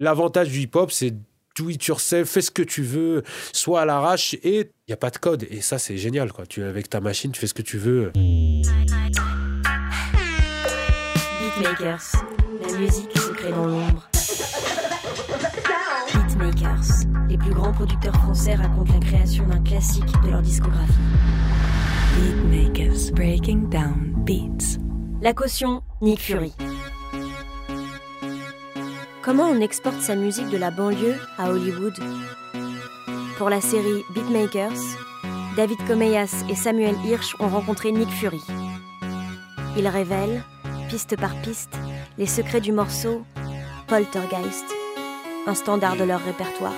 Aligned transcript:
L'avantage 0.00 0.50
du 0.50 0.60
hip-hop, 0.60 0.92
c'est 0.92 1.10
do 1.58 1.70
it 1.70 1.84
yourself, 1.84 2.28
fais 2.28 2.40
ce 2.40 2.52
que 2.52 2.62
tu 2.62 2.82
veux, 2.82 3.24
soit 3.52 3.80
à 3.80 3.84
l'arrache 3.84 4.34
et 4.44 4.58
il 4.58 4.70
n'y 4.86 4.94
a 4.94 4.96
pas 4.96 5.10
de 5.10 5.18
code. 5.18 5.44
Et 5.50 5.60
ça, 5.60 5.80
c'est 5.80 5.96
génial. 5.98 6.32
Quoi. 6.32 6.46
Tu, 6.46 6.62
avec 6.62 6.88
ta 6.88 7.00
machine, 7.00 7.32
tu 7.32 7.40
fais 7.40 7.48
ce 7.48 7.54
que 7.54 7.62
tu 7.62 7.78
veux. 7.78 8.12
Beatmakers, 11.56 12.12
la 12.62 12.78
musique 12.78 13.10
se 13.18 13.32
crée 13.32 13.50
dans 13.50 13.66
l'ombre. 13.66 14.08
Beatmakers, 16.14 17.06
les 17.28 17.36
plus 17.36 17.52
grands 17.52 17.72
producteurs 17.72 18.14
français 18.14 18.54
racontent 18.54 18.92
la 18.92 19.00
création 19.00 19.48
d'un 19.48 19.64
classique 19.64 20.04
de 20.24 20.30
leur 20.30 20.42
discographie. 20.42 20.92
Beatmakers, 22.20 23.10
breaking 23.14 23.68
down 23.68 24.14
beats. 24.24 24.78
La 25.20 25.34
caution, 25.34 25.82
Nick 26.00 26.20
Fury. 26.20 26.52
Comment 29.28 29.50
on 29.50 29.60
exporte 29.60 30.00
sa 30.00 30.16
musique 30.16 30.48
de 30.48 30.56
la 30.56 30.70
banlieue 30.70 31.14
à 31.36 31.50
Hollywood? 31.50 31.92
Pour 33.36 33.50
la 33.50 33.60
série 33.60 34.02
Beatmakers, 34.14 34.80
David 35.54 35.76
Comeyas 35.86 36.46
et 36.48 36.54
Samuel 36.54 36.94
Hirsch 37.04 37.36
ont 37.38 37.48
rencontré 37.48 37.92
Nick 37.92 38.08
Fury. 38.08 38.40
Ils 39.76 39.86
révèlent, 39.86 40.42
piste 40.88 41.14
par 41.20 41.38
piste, 41.42 41.76
les 42.16 42.24
secrets 42.24 42.62
du 42.62 42.72
morceau 42.72 43.22
Poltergeist, 43.86 44.64
un 45.46 45.54
standard 45.54 45.96
de 45.96 46.04
leur 46.04 46.24
répertoire. 46.24 46.72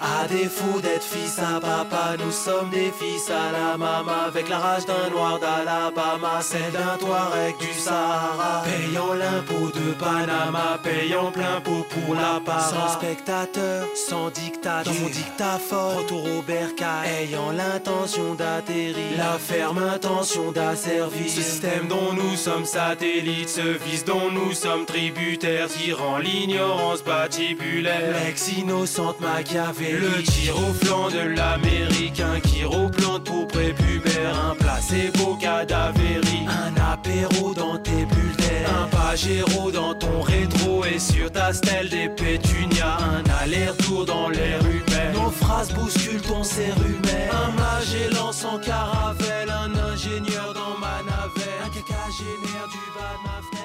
À 0.00 0.28
défaut 0.28 0.78
d'être 0.80 1.02
fils 1.02 1.40
à 1.40 1.58
papa, 1.58 2.16
nous 2.24 2.30
sommes 2.30 2.70
des 2.70 2.92
fils 2.96 3.28
à 3.30 3.50
la 3.50 3.76
maman 3.76 4.26
Avec 4.28 4.48
la 4.48 4.58
rage 4.58 4.86
d'un 4.86 5.10
noir 5.10 5.40
d'Alabama, 5.40 6.40
celle 6.40 6.70
d'un 6.70 6.96
Touareg 6.98 7.56
du 7.58 7.72
Sahara. 7.76 8.62
Payant 8.64 9.14
l'impôt 9.14 9.72
de 9.74 9.92
Panama, 9.94 10.78
payant 10.84 11.32
plein 11.32 11.60
pot 11.64 11.84
pour 11.90 12.14
la 12.14 12.38
part 12.44 12.70
Sans 12.70 12.94
spectateur, 12.94 13.88
sans 13.96 14.30
dictateur, 14.30 14.84
dans 14.84 15.00
mon 15.00 15.08
dictaphone 15.08 15.96
Retour 15.96 16.24
au 16.38 16.42
bercail, 16.42 17.08
ayant 17.22 17.50
l'intention 17.50 18.34
d'atterrir. 18.34 19.16
La 19.16 19.36
ferme 19.36 19.78
intention 19.78 20.52
d'asservir. 20.52 21.28
Système 21.28 21.88
dont 21.88 22.12
nous 22.12 22.36
sommes 22.36 22.66
satellites, 22.66 23.48
ce 23.48 23.76
vice 23.84 24.04
dont 24.04 24.30
nous 24.30 24.52
sommes 24.52 24.84
tributaires. 24.84 25.66
Tirant 25.68 26.18
l'ignorance 26.18 27.02
batibulaire 27.02 28.14
L'ex 28.24 28.52
innocente 28.56 29.20
Machiavel 29.20 29.87
le 29.92 30.22
tir 30.22 30.56
au 30.56 30.72
flanc 30.84 31.08
de 31.08 31.36
l'américain 31.36 32.40
qui 32.42 32.64
replante 32.64 33.24
tout 33.24 33.46
prépubère. 33.46 34.34
Un 34.50 34.54
placebo 34.54 35.36
cadavéri, 35.36 36.46
un 36.46 36.92
apéro 36.92 37.54
dans 37.54 37.78
tes 37.78 38.04
bulles. 38.06 38.28
Un 38.66 38.86
pagéro 38.88 39.70
dans 39.70 39.94
ton 39.94 40.20
rétro 40.20 40.84
et 40.84 40.98
sur 40.98 41.30
ta 41.30 41.52
stèle 41.52 41.88
des 41.88 42.08
pétunias. 42.08 42.98
Un 43.00 43.24
aller-retour 43.42 44.04
dans 44.04 44.28
l'air 44.28 44.60
humain. 44.60 45.12
Nos 45.14 45.30
phrases 45.30 45.72
bousculent 45.72 46.22
ton 46.22 46.42
cérumen. 46.42 47.30
Un 47.32 47.52
Magellan 47.52 48.32
sans 48.32 48.58
caravelle, 48.58 49.50
un 49.50 49.74
ingénieur 49.92 50.54
dans 50.54 50.78
ma 50.78 51.02
navette. 51.08 51.48
Un 51.64 51.70
quinquagénaire 51.70 52.68
du 52.70 52.84
bas 52.94 53.14
de 53.16 53.26
ma 53.26 53.40
fenêtre. 53.50 53.58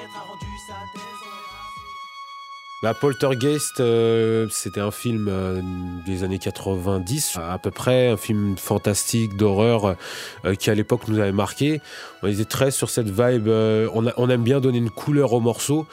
Bah, 2.84 2.94
Poltergeist, 2.94 3.80
euh, 3.80 4.48
c'était 4.52 4.82
un 4.82 4.92
film 4.92 5.30
euh, 5.30 5.62
des 6.06 6.26
années 6.26 6.38
90, 6.38 7.38
à 7.38 7.58
peu 7.58 7.72
près, 7.72 8.10
un 8.10 8.18
film 8.18 8.58
fantastique, 8.58 9.38
d'horreur, 9.38 9.96
euh, 10.44 10.56
qui 10.56 10.70
à 10.70 10.76
l'époque 10.76 11.08
nous 11.08 11.18
avait 11.20 11.32
marqué. 11.32 11.80
On 12.24 12.28
était 12.28 12.44
très 12.44 12.72
sur 12.72 12.90
cette 12.90 13.08
vibe, 13.08 13.48
on, 13.48 14.30
aime 14.30 14.44
bien 14.44 14.60
donner 14.60 14.80
une 14.80 14.90
couleur 14.90 15.32
au 15.32 15.40
morceau. 15.40 15.88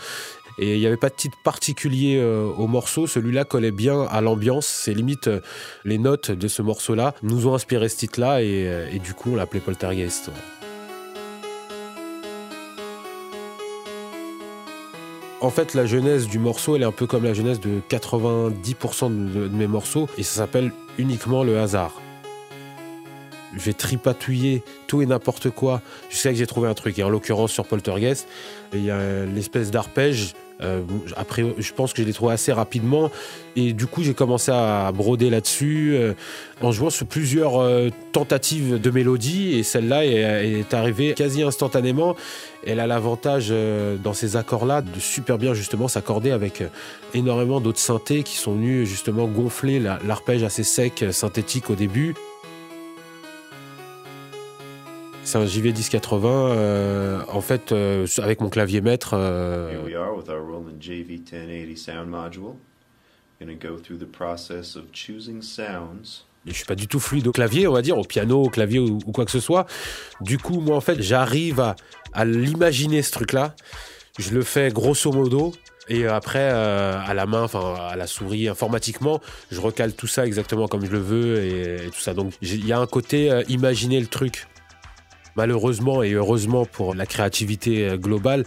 Et 0.58 0.74
il 0.74 0.80
n'y 0.80 0.86
avait 0.86 0.96
pas 0.96 1.10
de 1.10 1.14
titre 1.14 1.38
particulier 1.44 2.20
au 2.20 2.66
morceau, 2.66 3.06
celui-là 3.06 3.44
collait 3.44 3.70
bien 3.70 4.02
à 4.02 4.20
l'ambiance. 4.20 4.66
C'est 4.66 4.92
limite 4.92 5.30
les 5.84 5.96
notes 5.96 6.32
de 6.32 6.48
ce 6.48 6.60
morceau-là 6.60 7.14
nous 7.22 7.46
ont 7.46 7.54
inspiré 7.54 7.88
ce 7.88 7.98
titre-là 7.98 8.42
et, 8.42 8.98
du 9.02 9.14
coup 9.14 9.30
on 9.32 9.36
l'appelait 9.36 9.60
Poltergeist. 9.60 10.30
En 15.42 15.48
fait, 15.48 15.72
la 15.72 15.86
genèse 15.86 16.28
du 16.28 16.38
morceau, 16.38 16.76
elle 16.76 16.82
est 16.82 16.86
un 16.86 16.92
peu 16.92 17.06
comme 17.06 17.24
la 17.24 17.32
genèse 17.32 17.60
de 17.60 17.80
90% 17.88 19.32
de, 19.32 19.48
de, 19.48 19.56
mes 19.56 19.66
morceaux, 19.66 20.06
et 20.18 20.22
ça 20.22 20.42
s'appelle 20.42 20.70
uniquement 20.98 21.44
le 21.44 21.58
hasard. 21.58 21.94
Je 23.54 23.60
vais 23.60 23.72
tripatouiller 23.72 24.62
tout 24.86 25.02
et 25.02 25.06
n'importe 25.06 25.50
quoi 25.50 25.82
jusqu'à 26.08 26.30
que 26.30 26.36
j'ai 26.36 26.46
trouvé 26.46 26.68
un 26.68 26.74
truc. 26.74 26.98
Et 26.98 27.02
en 27.02 27.08
l'occurrence, 27.08 27.52
sur 27.52 27.66
Poltergeist, 27.66 28.28
il 28.72 28.84
y 28.84 28.90
a 28.90 29.24
l'espèce 29.24 29.70
d'arpège. 29.70 30.34
Euh, 30.62 30.82
après, 31.16 31.44
je 31.58 31.72
pense 31.72 31.92
que 31.92 32.02
je 32.02 32.06
l'ai 32.06 32.12
trouvé 32.12 32.34
assez 32.34 32.52
rapidement. 32.52 33.10
Et 33.56 33.72
du 33.72 33.86
coup, 33.86 34.02
j'ai 34.02 34.14
commencé 34.14 34.50
à 34.52 34.90
broder 34.92 35.30
là-dessus 35.30 35.94
euh, 35.94 36.12
en 36.60 36.70
jouant 36.72 36.90
sur 36.90 37.06
plusieurs 37.06 37.60
euh, 37.60 37.88
tentatives 38.12 38.80
de 38.80 38.90
mélodie. 38.90 39.58
Et 39.58 39.62
celle-là 39.62 40.04
est, 40.04 40.60
est, 40.60 40.74
arrivée 40.74 41.14
quasi 41.14 41.42
instantanément. 41.42 42.14
Elle 42.66 42.80
a 42.80 42.86
l'avantage, 42.86 43.52
dans 44.04 44.12
ces 44.12 44.36
accords-là, 44.36 44.82
de 44.82 45.00
super 45.00 45.38
bien 45.38 45.54
justement 45.54 45.88
s'accorder 45.88 46.30
avec 46.30 46.62
énormément 47.14 47.58
d'autres 47.58 47.78
synthés 47.78 48.22
qui 48.22 48.36
sont 48.36 48.52
venus 48.52 48.86
justement 48.86 49.26
gonfler 49.26 49.78
l'arpège 49.80 50.42
assez 50.42 50.62
sec, 50.62 51.06
synthétique 51.10 51.70
au 51.70 51.74
début. 51.74 52.14
C'est 55.30 55.38
un 55.38 55.46
JV 55.46 55.72
1080. 55.72 56.28
Euh, 56.28 57.20
en 57.28 57.40
fait, 57.40 57.70
euh, 57.70 58.04
avec 58.18 58.40
mon 58.40 58.48
clavier 58.48 58.80
maître. 58.80 59.12
Euh... 59.14 59.70
Here 59.70 59.84
we 59.84 59.94
are 59.94 60.16
with 60.16 60.28
our 60.28 60.40
Roland 60.40 60.80
JV 60.80 61.18
1080 61.18 61.76
sound 61.76 62.08
module. 62.08 62.56
Gonna 63.40 63.54
go 63.54 63.78
through 63.78 64.00
the 64.00 64.10
process 64.10 64.74
of 64.74 64.86
choosing 64.92 65.40
sounds. 65.40 66.26
Je 66.46 66.52
suis 66.52 66.64
pas 66.64 66.74
du 66.74 66.88
tout 66.88 66.98
fluide 66.98 67.28
au 67.28 67.32
clavier, 67.32 67.68
on 67.68 67.72
va 67.72 67.80
dire, 67.80 67.96
au 67.96 68.02
piano, 68.02 68.42
au 68.42 68.48
clavier 68.48 68.80
ou, 68.80 68.98
ou 69.06 69.12
quoi 69.12 69.24
que 69.24 69.30
ce 69.30 69.38
soit. 69.38 69.66
Du 70.20 70.36
coup, 70.36 70.58
moi, 70.58 70.76
en 70.76 70.80
fait, 70.80 71.00
j'arrive 71.00 71.60
à, 71.60 71.76
à 72.12 72.24
l'imaginer 72.24 73.00
ce 73.02 73.12
truc-là. 73.12 73.54
Je 74.18 74.34
le 74.34 74.42
fais 74.42 74.70
grosso 74.70 75.12
modo. 75.12 75.52
Et 75.88 76.06
après, 76.06 76.50
euh, 76.52 77.00
à 77.04 77.14
la 77.14 77.26
main, 77.26 77.42
enfin 77.42 77.74
à 77.74 77.94
la 77.94 78.06
souris, 78.08 78.48
informatiquement, 78.48 79.20
je 79.50 79.60
recale 79.60 79.92
tout 79.92 80.06
ça 80.06 80.26
exactement 80.26 80.68
comme 80.68 80.84
je 80.84 80.90
le 80.90 81.00
veux 81.00 81.42
et, 81.42 81.86
et 81.86 81.90
tout 81.90 82.00
ça. 82.00 82.14
Donc 82.14 82.32
il 82.42 82.66
y 82.66 82.72
a 82.72 82.78
un 82.78 82.86
côté 82.86 83.30
euh, 83.30 83.42
imaginer 83.48 84.00
le 84.00 84.06
truc 84.06 84.46
malheureusement 85.36 86.02
et 86.02 86.12
heureusement 86.12 86.66
pour 86.66 86.94
la 86.94 87.06
créativité 87.06 87.96
globale, 87.96 88.44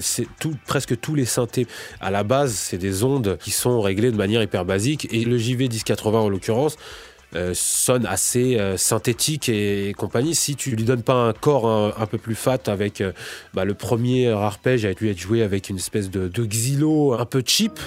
c'est 0.00 0.26
tout, 0.40 0.54
presque 0.66 0.98
tous 1.00 1.14
les 1.14 1.24
synthés 1.24 1.66
à 2.00 2.10
la 2.10 2.22
base, 2.22 2.54
c'est 2.54 2.78
des 2.78 3.04
ondes 3.04 3.38
qui 3.40 3.50
sont 3.50 3.80
réglées 3.80 4.10
de 4.10 4.16
manière 4.16 4.42
hyper 4.42 4.64
basique. 4.64 5.08
Et 5.12 5.24
le 5.24 5.38
JV 5.38 5.68
1080 5.68 6.18
en 6.18 6.28
l'occurrence, 6.28 6.76
euh, 7.34 7.52
sonne 7.54 8.06
assez 8.06 8.56
euh, 8.56 8.76
synthétique 8.76 9.48
et, 9.48 9.92
compagnie. 9.98 10.34
Si 10.34 10.54
tu 10.54 10.70
lui 10.70 10.84
donnes 10.84 11.02
pas 11.02 11.14
un 11.14 11.32
corps 11.32 11.66
un, 11.66 12.06
peu 12.06 12.18
plus 12.18 12.36
fat 12.36 12.58
avec 12.66 13.00
euh, 13.00 13.12
bah, 13.52 13.64
le 13.64 13.74
premier 13.74 14.28
arpège 14.28 14.84
a 14.84 14.94
dû 14.94 15.10
être 15.10 15.18
joué 15.18 15.42
avec 15.42 15.68
une 15.68 15.76
espèce 15.76 16.08
de, 16.08 16.28
de 16.28 16.44
xylo 16.44 17.14
un 17.14 17.26
peu 17.26 17.42
cheap. 17.44 17.80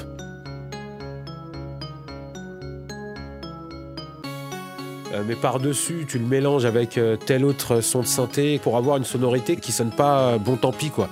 Mais 5.28 5.36
par-dessus, 5.36 6.06
tu 6.08 6.20
le 6.20 6.26
mélanges 6.26 6.66
avec 6.66 6.98
euh, 6.98 7.16
tel 7.16 7.44
autre 7.44 7.82
son 7.82 8.02
de 8.02 8.06
synthé 8.06 8.60
pour 8.60 8.78
avoir 8.78 8.98
une 8.98 9.04
sonorité 9.04 9.56
qui 9.56 9.72
sonne 9.72 9.90
pas 9.90 10.20
euh, 10.20 10.38
bon 10.38 10.56
tant 10.56 10.72
pis 10.72 10.90
quoi. 10.90 11.10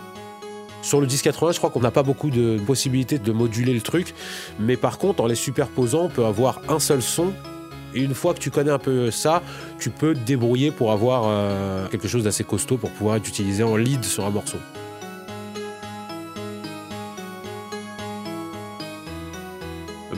Sur 0.83 1.01
le 1.01 1.07
1080, 1.07 1.53
je 1.53 1.57
crois 1.57 1.71
qu'on 1.71 1.79
n'a 1.79 1.91
pas 1.91 2.03
beaucoup 2.03 2.29
de 2.29 2.59
possibilités 2.59 3.17
de 3.17 3.31
moduler 3.31 3.73
le 3.73 3.81
truc, 3.81 4.13
mais 4.59 4.77
par 4.77 4.99
contre, 4.99 5.21
en 5.23 5.27
les 5.27 5.35
superposant, 5.35 6.03
on 6.03 6.09
peut 6.09 6.25
avoir 6.25 6.61
un 6.69 6.79
seul 6.79 7.01
son. 7.01 7.33
Et 7.95 8.01
une 8.01 8.13
fois 8.13 8.33
que 8.35 8.39
tu 8.39 8.51
connais 8.51 8.69
un 8.69 8.77
peu 8.77 9.09
ça, 9.09 9.41
tu 9.79 9.89
peux 9.89 10.13
te 10.13 10.19
débrouiller 10.19 10.71
pour 10.71 10.91
avoir 10.91 11.23
euh, 11.25 11.87
quelque 11.87 12.07
chose 12.07 12.23
d'assez 12.23 12.43
costaud 12.43 12.77
pour 12.77 12.91
pouvoir 12.91 13.15
être 13.15 13.27
utilisé 13.27 13.63
en 13.63 13.75
lead 13.75 14.05
sur 14.05 14.25
un 14.25 14.29
morceau. 14.29 14.59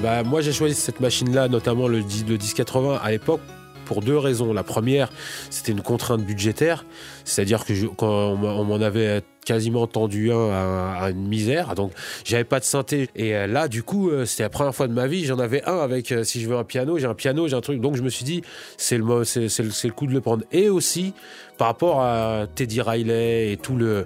Bah, 0.03 0.23
moi, 0.23 0.41
j'ai 0.41 0.53
choisi 0.53 0.75
cette 0.75 0.99
machine-là, 0.99 1.47
notamment 1.47 1.87
le, 1.87 1.99
le 1.99 2.03
1080 2.03 2.99
à 3.01 3.11
l'époque, 3.11 3.41
pour 3.89 4.01
deux 4.03 4.19
raisons. 4.19 4.53
La 4.53 4.61
première, 4.61 5.09
c'était 5.49 5.71
une 5.71 5.81
contrainte 5.81 6.21
budgétaire, 6.21 6.85
c'est-à-dire 7.25 7.65
que 7.65 7.73
on 8.03 8.63
m'en 8.63 8.75
avait 8.75 9.23
quasiment 9.43 9.87
tendu 9.87 10.31
un 10.31 10.51
à, 10.51 11.09
une 11.09 11.27
misère, 11.27 11.73
donc 11.73 11.91
j'avais 12.23 12.43
pas 12.43 12.59
de 12.59 12.65
synthé. 12.65 13.09
Et 13.15 13.35
euh, 13.35 13.47
là, 13.47 13.67
du 13.67 13.81
coup, 13.81 14.11
euh, 14.11 14.25
c'était 14.25 14.43
la 14.43 14.49
première 14.49 14.75
fois 14.75 14.87
de 14.87 14.93
ma 14.93 15.07
vie, 15.07 15.25
j'en 15.25 15.39
avais 15.39 15.63
un 15.63 15.79
avec, 15.79 16.11
euh, 16.11 16.23
si 16.23 16.39
je 16.39 16.47
veux 16.47 16.55
un 16.55 16.63
piano, 16.63 16.99
j'ai 16.99 17.07
un 17.07 17.15
piano, 17.15 17.47
j'ai 17.47 17.55
un 17.55 17.61
truc. 17.61 17.81
Donc 17.81 17.95
je 17.95 18.03
me 18.03 18.09
suis 18.09 18.23
dit, 18.23 18.43
c'est 18.77 18.99
le, 18.99 19.89
coup 19.89 20.05
de 20.05 20.13
le 20.13 20.21
prendre. 20.21 20.43
Et 20.51 20.69
aussi, 20.69 21.13
par 21.57 21.67
rapport 21.67 22.01
à 22.01 22.45
Teddy 22.53 22.81
Riley 22.81 23.51
et 23.53 23.57
tout 23.57 23.75
le. 23.75 24.05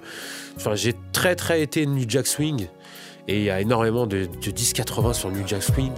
J'ai 0.76 0.94
très, 1.12 1.36
très 1.36 1.60
été 1.60 1.84
New 1.84 2.06
Jack 2.08 2.26
Swing. 2.26 2.68
Et 3.28 3.36
il 3.36 3.44
y 3.44 3.50
a 3.50 3.60
énormément 3.60 4.06
de, 4.06 4.24
de 4.24 4.50
10-80 4.50 5.12
sur 5.12 5.30
New 5.30 5.46
Jack 5.46 5.62
Swing. 5.62 5.92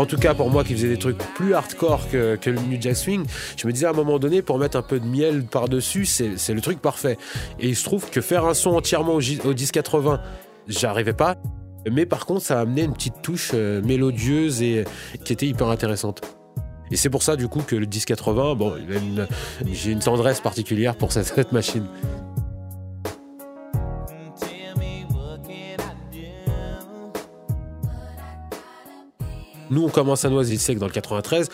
En 0.00 0.06
tout 0.06 0.16
cas 0.16 0.32
pour 0.32 0.48
moi 0.48 0.64
qui 0.64 0.72
faisais 0.72 0.88
des 0.88 0.96
trucs 0.96 1.18
plus 1.18 1.52
hardcore 1.52 2.08
que, 2.08 2.38
le 2.46 2.58
New 2.58 2.80
Jack 2.80 2.96
Swing, 2.96 3.24
je 3.58 3.66
me 3.66 3.72
disais 3.72 3.84
à 3.84 3.90
un 3.90 3.92
moment 3.92 4.18
donné, 4.18 4.40
pour 4.40 4.58
mettre 4.58 4.78
un 4.78 4.82
peu 4.82 4.98
de 4.98 5.04
miel 5.04 5.44
par-dessus, 5.44 6.06
c'est 6.06 6.54
le 6.54 6.60
truc 6.62 6.80
parfait. 6.80 7.18
Et 7.58 7.68
il 7.68 7.76
se 7.76 7.84
trouve 7.84 8.08
que 8.08 8.22
faire 8.22 8.46
un 8.46 8.54
son 8.54 8.70
entièrement 8.70 9.12
au, 9.12 9.20
au 9.20 9.52
1080, 9.52 10.20
j'arrivais 10.68 11.12
pas. 11.12 11.36
Mais 11.90 12.06
par 12.06 12.24
contre, 12.24 12.40
ça 12.40 12.58
a 12.58 12.62
amené 12.62 12.82
une 12.82 12.94
petite 12.94 13.20
touche 13.22 13.50
euh, 13.52 13.82
mélodieuse 13.82 14.62
et 14.62 14.84
qui 15.24 15.34
était 15.34 15.46
hyper 15.46 15.68
intéressante. 15.68 16.22
Et 16.90 16.96
c'est 16.96 17.10
pour 17.10 17.22
ça, 17.22 17.36
du 17.36 17.48
coup, 17.48 17.60
que 17.60 17.76
le 17.76 17.86
1080, 17.86 18.54
bon, 18.54 18.74
j'ai 19.70 19.92
une 19.92 20.00
tendresse 20.00 20.40
particulière 20.40 20.96
pour 20.96 21.12
cette 21.12 21.52
machine. 21.52 21.86
Nous, 29.70 29.84
on 29.84 29.88
commence 29.88 30.24
à 30.24 30.30
Noisy 30.30 30.58
Sec 30.58 30.78
dans 30.78 30.86
le 30.86 30.92
93. 30.92 31.48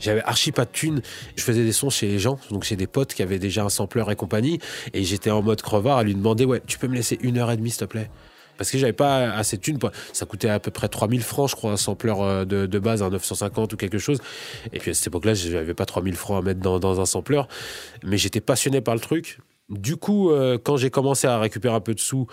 J'avais 0.00 0.22
archi 0.24 0.50
pas 0.50 0.64
de 0.64 0.70
thunes. 0.70 1.00
Je 1.36 1.42
faisais 1.44 1.62
des 1.62 1.72
sons 1.72 1.90
chez 1.90 2.08
les 2.08 2.18
gens, 2.18 2.38
donc 2.50 2.64
chez 2.64 2.74
des 2.74 2.88
potes 2.88 3.14
qui 3.14 3.22
avaient 3.22 3.38
déjà 3.38 3.62
un 3.64 3.68
sampleur 3.68 4.10
et 4.10 4.16
compagnie. 4.16 4.58
Et 4.92 5.04
j'étais 5.04 5.30
en 5.30 5.42
mode 5.42 5.62
crevard 5.62 5.98
à 5.98 6.02
lui 6.02 6.14
demander 6.14 6.44
Ouais, 6.44 6.60
tu 6.66 6.78
peux 6.78 6.88
me 6.88 6.94
laisser 6.94 7.18
une 7.22 7.38
heure 7.38 7.50
et 7.52 7.56
demie, 7.56 7.70
s'il 7.70 7.80
te 7.80 7.84
plaît? 7.84 8.10
Parce 8.58 8.70
que 8.70 8.78
j'avais 8.78 8.92
pas 8.92 9.32
assez 9.32 9.56
de 9.56 9.62
thunes. 9.62 9.78
Ça 10.12 10.26
coûtait 10.26 10.48
à 10.48 10.58
peu 10.58 10.70
près 10.72 10.88
3000 10.88 11.22
francs, 11.22 11.50
je 11.50 11.56
crois, 11.56 11.70
un 11.72 11.76
sampleur 11.76 12.20
euh, 12.20 12.44
de, 12.44 12.78
base, 12.78 13.02
un 13.02 13.10
950 13.10 13.72
ou 13.72 13.76
quelque 13.76 13.98
chose. 13.98 14.18
Et 14.72 14.78
puis 14.78 14.90
à 14.90 14.94
cette 14.94 15.06
époque-là, 15.06 15.34
j'avais 15.34 15.74
pas 15.74 15.86
3000 15.86 16.16
francs 16.16 16.42
à 16.42 16.46
mettre 16.46 16.60
dans, 16.60 17.00
un 17.00 17.06
sampleur. 17.06 17.46
Mais 18.02 18.18
j'étais 18.18 18.40
passionné 18.40 18.80
par 18.80 18.94
le 18.94 19.00
truc. 19.00 19.38
Du 19.70 19.96
coup, 19.96 20.30
euh, 20.30 20.58
quand 20.62 20.76
j'ai 20.76 20.90
commencé 20.90 21.28
à 21.28 21.38
récupérer 21.38 21.74
un 21.74 21.80
peu 21.80 21.94
de 21.94 22.00
sous, 22.00 22.26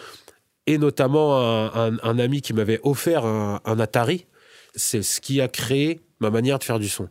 et 0.66 0.78
notamment 0.78 1.40
un, 1.40 1.98
un, 2.04 2.20
ami 2.20 2.42
qui 2.42 2.54
m'avait 2.54 2.80
offert 2.84 3.26
un 3.26 3.80
Atari, 3.80 4.28
c'est 4.80 5.04
ce 5.04 5.22
qui 5.22 5.42
a 5.42 5.48
créé 5.48 6.00
ma 6.20 6.30
manière 6.30 6.60
de 6.60 6.64
faire 6.64 6.80
du 6.80 6.90
son. 6.90 7.10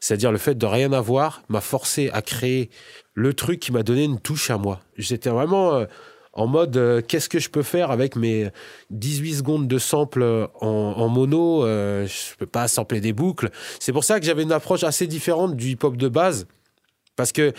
C'est-à-dire 0.00 0.32
le 0.32 0.38
fait 0.38 0.56
de 0.56 0.66
rien 0.66 0.92
avoir 0.92 1.42
m'a 1.48 1.60
forcé 1.60 2.10
à 2.12 2.22
créer 2.22 2.70
le 3.14 3.34
truc 3.34 3.60
qui 3.60 3.72
m'a 3.72 3.82
donné 3.82 4.04
une 4.04 4.20
touche 4.20 4.50
à 4.50 4.58
moi. 4.58 4.80
J'étais 4.96 5.30
vraiment 5.30 5.74
euh, 5.74 5.86
en 6.32 6.46
mode 6.46 6.76
euh, 6.76 7.02
qu'est-ce 7.02 7.28
que 7.28 7.40
je 7.40 7.50
peux 7.50 7.64
faire 7.64 7.90
avec 7.90 8.14
mes 8.14 8.48
18 8.90 9.34
secondes 9.34 9.68
de 9.68 9.78
sample 9.78 10.48
en, 10.60 11.08
mono 11.08 11.64
euh, 11.64 12.06
Je 12.06 12.36
peux 12.36 12.46
pas 12.46 12.68
sampler 12.68 13.00
des 13.00 13.12
boucles. 13.12 13.50
C'est 13.80 13.92
pour 13.92 14.04
ça 14.04 14.20
que 14.20 14.26
j'avais 14.26 14.44
une 14.44 14.52
approche 14.52 14.84
assez 14.84 15.06
différente 15.06 15.56
du 15.56 15.70
hip-hop 15.70 15.96
de 15.96 16.08
base. 16.08 16.46
Parce 17.18 17.32
que 17.32 17.52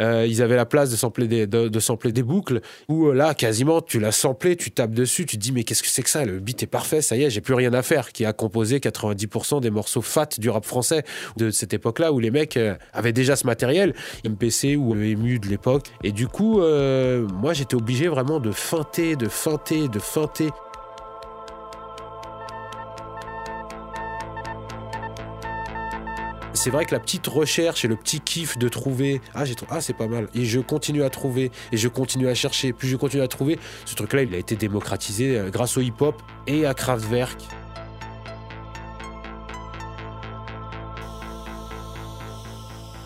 euh, 0.00 0.26
ils 0.28 0.42
avaient 0.42 0.56
la 0.56 0.66
place 0.66 0.90
de 0.90 0.96
sampler 0.96 1.28
des, 1.28 1.46
de, 1.46 1.68
des 1.68 2.22
boucles, 2.22 2.60
où 2.88 3.06
euh, 3.06 3.14
là, 3.14 3.34
quasiment, 3.34 3.80
tu 3.80 4.00
l'as 4.00 4.10
samplé, 4.10 4.56
tu 4.56 4.72
tapes 4.72 4.92
dessus, 4.92 5.26
tu 5.26 5.38
te 5.38 5.42
dis, 5.42 5.52
mais 5.52 5.62
qu'est-ce 5.62 5.82
que 5.82 5.88
c'est 5.88 6.02
que 6.02 6.10
ça? 6.10 6.24
Le 6.24 6.40
beat 6.40 6.64
est 6.64 6.66
parfait, 6.66 7.00
ça 7.00 7.16
y 7.16 7.22
est, 7.22 7.30
j'ai 7.30 7.40
plus 7.40 7.54
rien 7.54 7.72
à 7.72 7.82
faire, 7.82 8.12
qui 8.12 8.24
a 8.24 8.32
composé 8.32 8.78
90% 8.80 9.60
des 9.60 9.70
morceaux 9.70 10.02
fat 10.02 10.28
du 10.38 10.50
rap 10.50 10.64
français 10.64 11.04
de 11.36 11.50
cette 11.50 11.72
époque-là, 11.72 12.12
où 12.12 12.18
les 12.18 12.32
mecs 12.32 12.56
euh, 12.56 12.74
avaient 12.92 13.12
déjà 13.12 13.36
ce 13.36 13.46
matériel, 13.46 13.94
MPC 14.24 14.74
ou 14.74 14.94
EMU 14.96 15.38
de 15.38 15.46
l'époque. 15.46 15.86
Et 16.02 16.10
du 16.10 16.26
coup, 16.26 16.60
moi, 16.60 17.52
j'étais 17.52 17.76
obligé 17.76 18.08
vraiment 18.08 18.40
de 18.40 18.50
feinter, 18.50 19.14
de 19.14 19.28
feinter, 19.28 19.88
de 19.88 20.00
feinter. 20.00 20.50
C'est 26.56 26.70
vrai 26.70 26.84
que 26.84 26.94
la 26.94 27.00
petite 27.00 27.26
recherche 27.26 27.84
et 27.84 27.88
le 27.88 27.96
petit 27.96 28.20
kiff 28.20 28.58
de 28.58 28.68
trouver 28.68 29.20
ah 29.34 29.44
j'ai 29.44 29.54
ah 29.70 29.80
c'est 29.80 29.92
pas 29.92 30.08
mal 30.08 30.28
et 30.34 30.44
je 30.44 30.60
continue 30.60 31.02
à 31.02 31.10
trouver 31.10 31.50
et 31.72 31.76
je 31.76 31.88
continue 31.88 32.28
à 32.28 32.34
chercher 32.34 32.72
plus 32.72 32.88
je 32.88 32.96
continue 32.96 33.22
à 33.22 33.28
trouver 33.28 33.58
ce 33.84 33.94
truc 33.94 34.12
là 34.12 34.22
il 34.22 34.34
a 34.34 34.38
été 34.38 34.56
démocratisé 34.56 35.38
euh, 35.38 35.50
grâce 35.50 35.76
au 35.76 35.80
hip 35.80 35.94
hop 36.00 36.22
et 36.46 36.66
à 36.66 36.74
Kraftwerk 36.74 37.38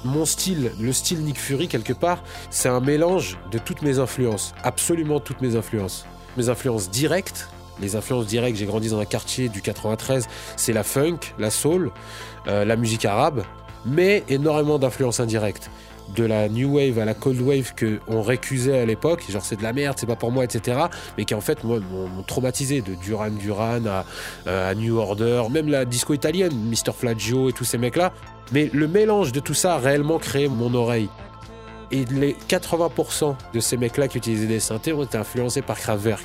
mon 0.04 0.24
style, 0.24 0.72
le 0.80 0.92
style 0.94 1.20
Nick 1.20 1.38
Fury 1.38 1.68
quelque 1.68 1.92
part, 1.92 2.22
c'est 2.48 2.70
un 2.70 2.80
mélange 2.80 3.38
de 3.50 3.58
toutes 3.58 3.82
mes 3.82 3.98
influences, 3.98 4.54
absolument 4.62 5.20
toutes 5.20 5.42
mes 5.42 5.56
influences. 5.56 6.06
Mes 6.38 6.48
influences 6.48 6.88
directes, 6.88 7.50
les 7.80 7.96
influences 7.96 8.26
directes, 8.26 8.58
j'ai 8.58 8.66
grandi 8.66 8.88
dans 8.90 8.98
un 8.98 9.04
quartier 9.04 9.48
du 9.48 9.62
93, 9.62 10.28
c'est 10.56 10.72
la 10.72 10.82
funk, 10.82 11.18
la 11.38 11.50
soul, 11.50 11.90
euh, 12.46 12.64
la 12.64 12.76
musique 12.76 13.04
arabe, 13.04 13.42
mais 13.86 14.24
énormément 14.28 14.78
d'influences 14.78 15.20
indirectes. 15.20 15.70
De 16.16 16.24
la 16.24 16.48
new 16.48 16.76
wave 16.76 16.98
à 16.98 17.04
la 17.04 17.14
cold 17.14 17.40
wave 17.40 17.72
que 17.76 18.00
on 18.08 18.20
récusait 18.20 18.80
à 18.80 18.84
l'époque, 18.84 19.22
genre 19.30 19.44
c'est 19.44 19.54
de 19.54 19.62
la 19.62 19.72
merde, 19.72 19.96
c'est 19.98 20.06
pas 20.06 20.16
pour 20.16 20.32
moi, 20.32 20.42
etc. 20.42 20.76
Mais 21.16 21.24
qui 21.24 21.34
en 21.34 21.40
fait 21.40 21.62
m'ont 21.62 21.80
traumatisé 22.26 22.80
de 22.80 22.96
Duran 22.96 23.30
Duran 23.30 23.86
à, 23.86 24.04
euh, 24.48 24.70
à, 24.72 24.74
New 24.74 24.96
Order, 24.96 25.44
même 25.52 25.68
la 25.68 25.84
disco 25.84 26.12
italienne, 26.12 26.52
Mr. 26.52 26.92
Flaggio 26.92 27.50
et 27.50 27.52
tous 27.52 27.64
ces 27.64 27.78
mecs-là. 27.78 28.12
Mais 28.50 28.70
le 28.72 28.88
mélange 28.88 29.30
de 29.30 29.38
tout 29.38 29.54
ça 29.54 29.74
a 29.74 29.78
réellement 29.78 30.18
créé 30.18 30.48
mon 30.48 30.74
oreille. 30.74 31.08
Et 31.92 32.04
les 32.06 32.36
80% 32.48 33.36
de 33.54 33.60
ces 33.60 33.76
mecs-là 33.76 34.08
qui 34.08 34.18
utilisaient 34.18 34.46
des 34.46 34.60
synthés 34.60 34.92
ont 34.92 35.04
été 35.04 35.16
influencés 35.16 35.62
par 35.62 35.78
Kraftwerk. 35.78 36.24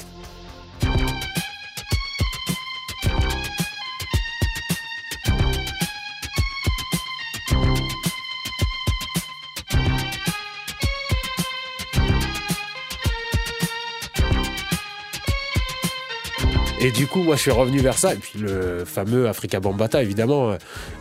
Et 16.85 16.91
du 16.91 17.07
coup, 17.07 17.23
moi, 17.23 17.35
je 17.35 17.41
suis 17.41 17.51
revenu 17.51 17.79
vers 17.79 17.97
ça. 17.97 18.13
Et 18.13 18.17
puis 18.17 18.37
le 18.37 18.85
fameux 18.85 19.27
Africa 19.27 19.59
Bambata, 19.59 20.03
évidemment, 20.03 20.55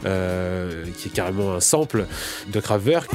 euh, 0.06 0.84
qui 0.96 1.08
est 1.08 1.10
carrément 1.10 1.52
un 1.52 1.60
sample 1.60 2.06
de 2.50 2.58
Kraftwerk. 2.58 3.10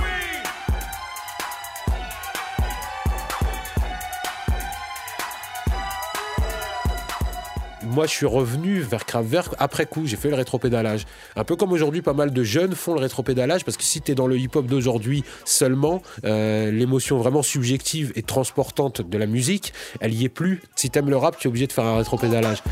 Moi, 8.00 8.08
je 8.08 8.14
suis 8.14 8.26
revenu 8.26 8.80
vers 8.80 9.06
Kraftwerk 9.06 9.56
après 9.60 9.86
coup. 9.86 10.06
J'ai 10.06 10.16
fait 10.16 10.30
le 10.30 10.36
rétropédalage. 10.36 11.06
Un 11.36 11.44
peu 11.44 11.58
comme 11.58 11.74
aujourd'hui, 11.74 12.02
pas 12.02 12.14
mal 12.14 12.32
de 12.32 12.44
jeunes 12.44 12.74
font 12.74 12.94
le 12.94 13.02
rétropédalage 13.02 13.66
parce 13.66 13.76
que 13.76 13.84
si 13.84 14.00
tu 14.00 14.14
es 14.14 14.16
dans 14.16 14.26
le 14.26 14.38
hip-hop 14.38 14.68
d'aujourd'hui 14.68 15.26
seulement, 15.44 16.02
euh, 16.24 16.72
l'émotion 16.72 17.18
vraiment 17.18 17.44
subjective 17.44 18.14
et 18.16 18.22
transportante 18.22 19.02
de 19.02 19.18
la 19.18 19.26
musique, 19.26 19.74
elle 20.00 20.14
y 20.14 20.24
est 20.24 20.30
plus. 20.30 20.62
Si 20.78 20.90
t'aimes 20.90 21.10
le 21.10 21.18
rap, 21.18 21.38
tu 21.38 21.48
es 21.48 21.50
obligé 21.50 21.68
de 21.68 21.74
faire 21.74 21.84
un 21.84 21.98
rétropédalage. 21.98 22.64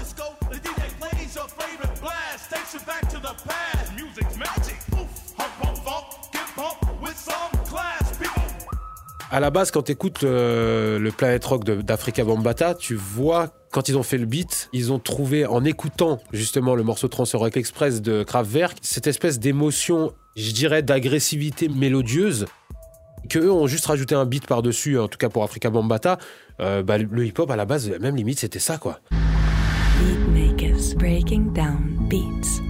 À 9.30 9.42
la 9.42 9.50
base, 9.50 9.72
quand 9.72 9.84
tu 9.84 9.92
écoutes 9.92 10.22
le, 10.22 11.00
le 11.00 11.12
Planet 11.12 11.44
Rock 11.44 11.66
d'Africa 11.66 12.24
Bambata, 12.24 12.76
tu 12.76 12.96
vois 12.96 13.50
quand 13.72 13.90
ils 13.90 13.98
ont 13.98 14.04
fait 14.04 14.18
le 14.18 14.26
beat, 14.26 14.70
ils 14.72 14.94
ont 14.94 15.00
trouvé, 15.00 15.46
en 15.46 15.66
écoutant 15.66 16.20
justement 16.32 16.76
le 16.76 16.84
morceau 16.84 17.10
Rock 17.12 17.58
Express 17.58 18.02
de 18.02 18.24
Kraftwerk, 18.24 18.78
cette 18.82 19.08
espèce 19.08 19.40
d'émotion, 19.40 20.14
je 20.38 20.52
dirais, 20.52 20.82
d'agressivité 20.82 21.68
mélodieuse, 21.68 22.46
qu'eux 23.30 23.52
ont 23.52 23.68
juste 23.68 23.86
rajouté 23.86 24.16
un 24.16 24.26
beat 24.26 24.48
par-dessus, 24.48 24.98
en 24.98 25.10
tout 25.10 25.18
cas 25.18 25.28
pour 25.28 25.44
Africa 25.44 25.70
Bambata. 25.70 26.18
Euh, 26.62 26.82
bah, 26.82 26.98
le 26.98 27.26
hip-hop, 27.26 27.52
à 27.52 27.58
la 27.58 27.66
base, 27.66 27.92
même 28.00 28.16
limite, 28.16 28.40
c'était 28.40 28.60
ça, 28.60 28.78
quoi. 28.78 29.00
Beatmakers 30.00 30.96
breaking 30.98 31.52
down 31.54 31.98
beats. 32.10 32.62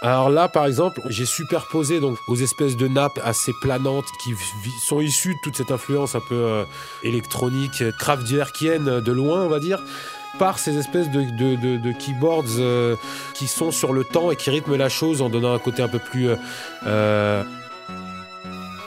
Alors 0.00 0.30
là, 0.30 0.48
par 0.48 0.66
exemple, 0.66 1.00
j'ai 1.08 1.26
superposé 1.26 1.98
donc 1.98 2.18
aux 2.28 2.36
espèces 2.36 2.76
de 2.76 2.86
nappes 2.86 3.18
assez 3.24 3.52
planantes 3.60 4.06
qui 4.22 4.34
sont 4.86 5.00
issues 5.00 5.34
de 5.34 5.40
toute 5.42 5.56
cette 5.56 5.72
influence 5.72 6.14
un 6.14 6.20
peu 6.20 6.36
euh, 6.36 6.64
électronique, 7.02 7.82
kraftwerkienne 7.98 9.00
de 9.00 9.12
loin, 9.12 9.42
on 9.44 9.48
va 9.48 9.58
dire, 9.58 9.82
par 10.38 10.60
ces 10.60 10.78
espèces 10.78 11.10
de, 11.10 11.92
keyboards 11.98 12.58
euh, 12.58 12.94
qui 13.34 13.48
sont 13.48 13.72
sur 13.72 13.92
le 13.92 14.04
temps 14.04 14.30
et 14.30 14.36
qui 14.36 14.50
rythment 14.50 14.76
la 14.76 14.88
chose 14.88 15.20
en 15.20 15.30
donnant 15.30 15.52
un 15.52 15.58
côté 15.58 15.82
un 15.82 15.88
peu 15.88 15.98
plus 15.98 16.28
euh, 16.86 17.42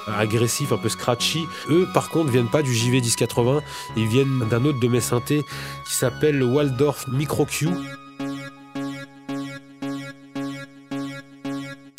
agressif, 0.07 0.71
un 0.71 0.77
peu 0.77 0.87
scratchy. 0.87 1.43
Eux, 1.69 1.89
par 1.93 2.09
contre, 2.09 2.31
viennent 2.31 2.49
pas 2.49 2.61
du 2.61 2.73
JV 2.73 3.01
1080, 3.01 3.61
ils 3.97 4.07
viennent 4.07 4.47
d'un 4.49 4.63
autre 4.63 4.79
de 4.79 4.87
mes 4.87 5.01
synthés 5.01 5.43
qui 5.85 5.93
s'appelle 5.93 6.37
le 6.37 6.45
Waldorf 6.45 7.09
Micro 7.09 7.45
Q. 7.45 7.67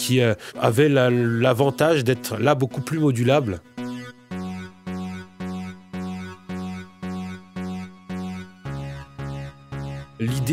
qui 0.03 0.21
euh, 0.21 0.35
avait 0.61 0.89
l'avantage 0.89 2.03
d'être 2.03 2.37
là 2.39 2.55
beaucoup 2.57 2.81
plus 2.81 2.99
modulable. 2.99 3.61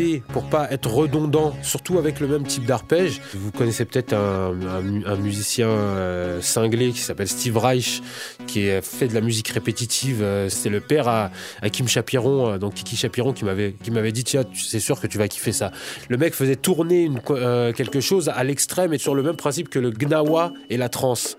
L'idée, 0.00 0.22
pour 0.32 0.44
pas 0.44 0.70
être 0.72 0.90
redondant, 0.90 1.54
surtout 1.62 1.98
avec 1.98 2.20
le 2.20 2.26
même 2.26 2.46
type 2.46 2.64
d'arpège, 2.64 3.20
vous 3.34 3.50
connaissez 3.50 3.84
peut-être 3.84 4.14
un, 4.14 5.16
musicien 5.16 5.68
euh, 5.68 6.40
cinglé 6.40 6.92
qui 6.92 7.00
s'appelle 7.00 7.28
Steve 7.28 7.58
Reich, 7.58 8.00
qui 8.46 8.68
fait 8.82 9.08
de 9.08 9.14
la 9.14 9.20
musique 9.20 9.48
répétitive. 9.48 10.22
euh, 10.22 10.48
C'est 10.48 10.70
le 10.70 10.80
père 10.80 11.08
à, 11.08 11.30
Kim 11.70 11.86
Chapiron, 11.86 12.52
euh, 12.52 12.58
donc 12.58 12.74
Kiki 12.74 12.96
Chapiron, 12.96 13.32
qui 13.34 13.44
m'avait 13.44 14.12
dit 14.12 14.24
tiens, 14.24 14.44
c'est 14.54 14.80
sûr 14.80 15.00
que 15.00 15.06
tu 15.06 15.18
vas 15.18 15.28
kiffer 15.28 15.52
ça. 15.52 15.70
Le 16.08 16.16
mec 16.16 16.34
faisait 16.34 16.56
tourner 16.56 17.10
quelque 17.76 18.00
chose 18.00 18.30
à 18.30 18.42
l'extrême 18.42 18.94
et 18.94 18.98
sur 18.98 19.14
le 19.14 19.22
même 19.22 19.36
principe 19.36 19.68
que 19.68 19.78
le 19.78 19.90
gnawa 19.90 20.52
et 20.70 20.78
la 20.78 20.88
trance. 20.88 21.36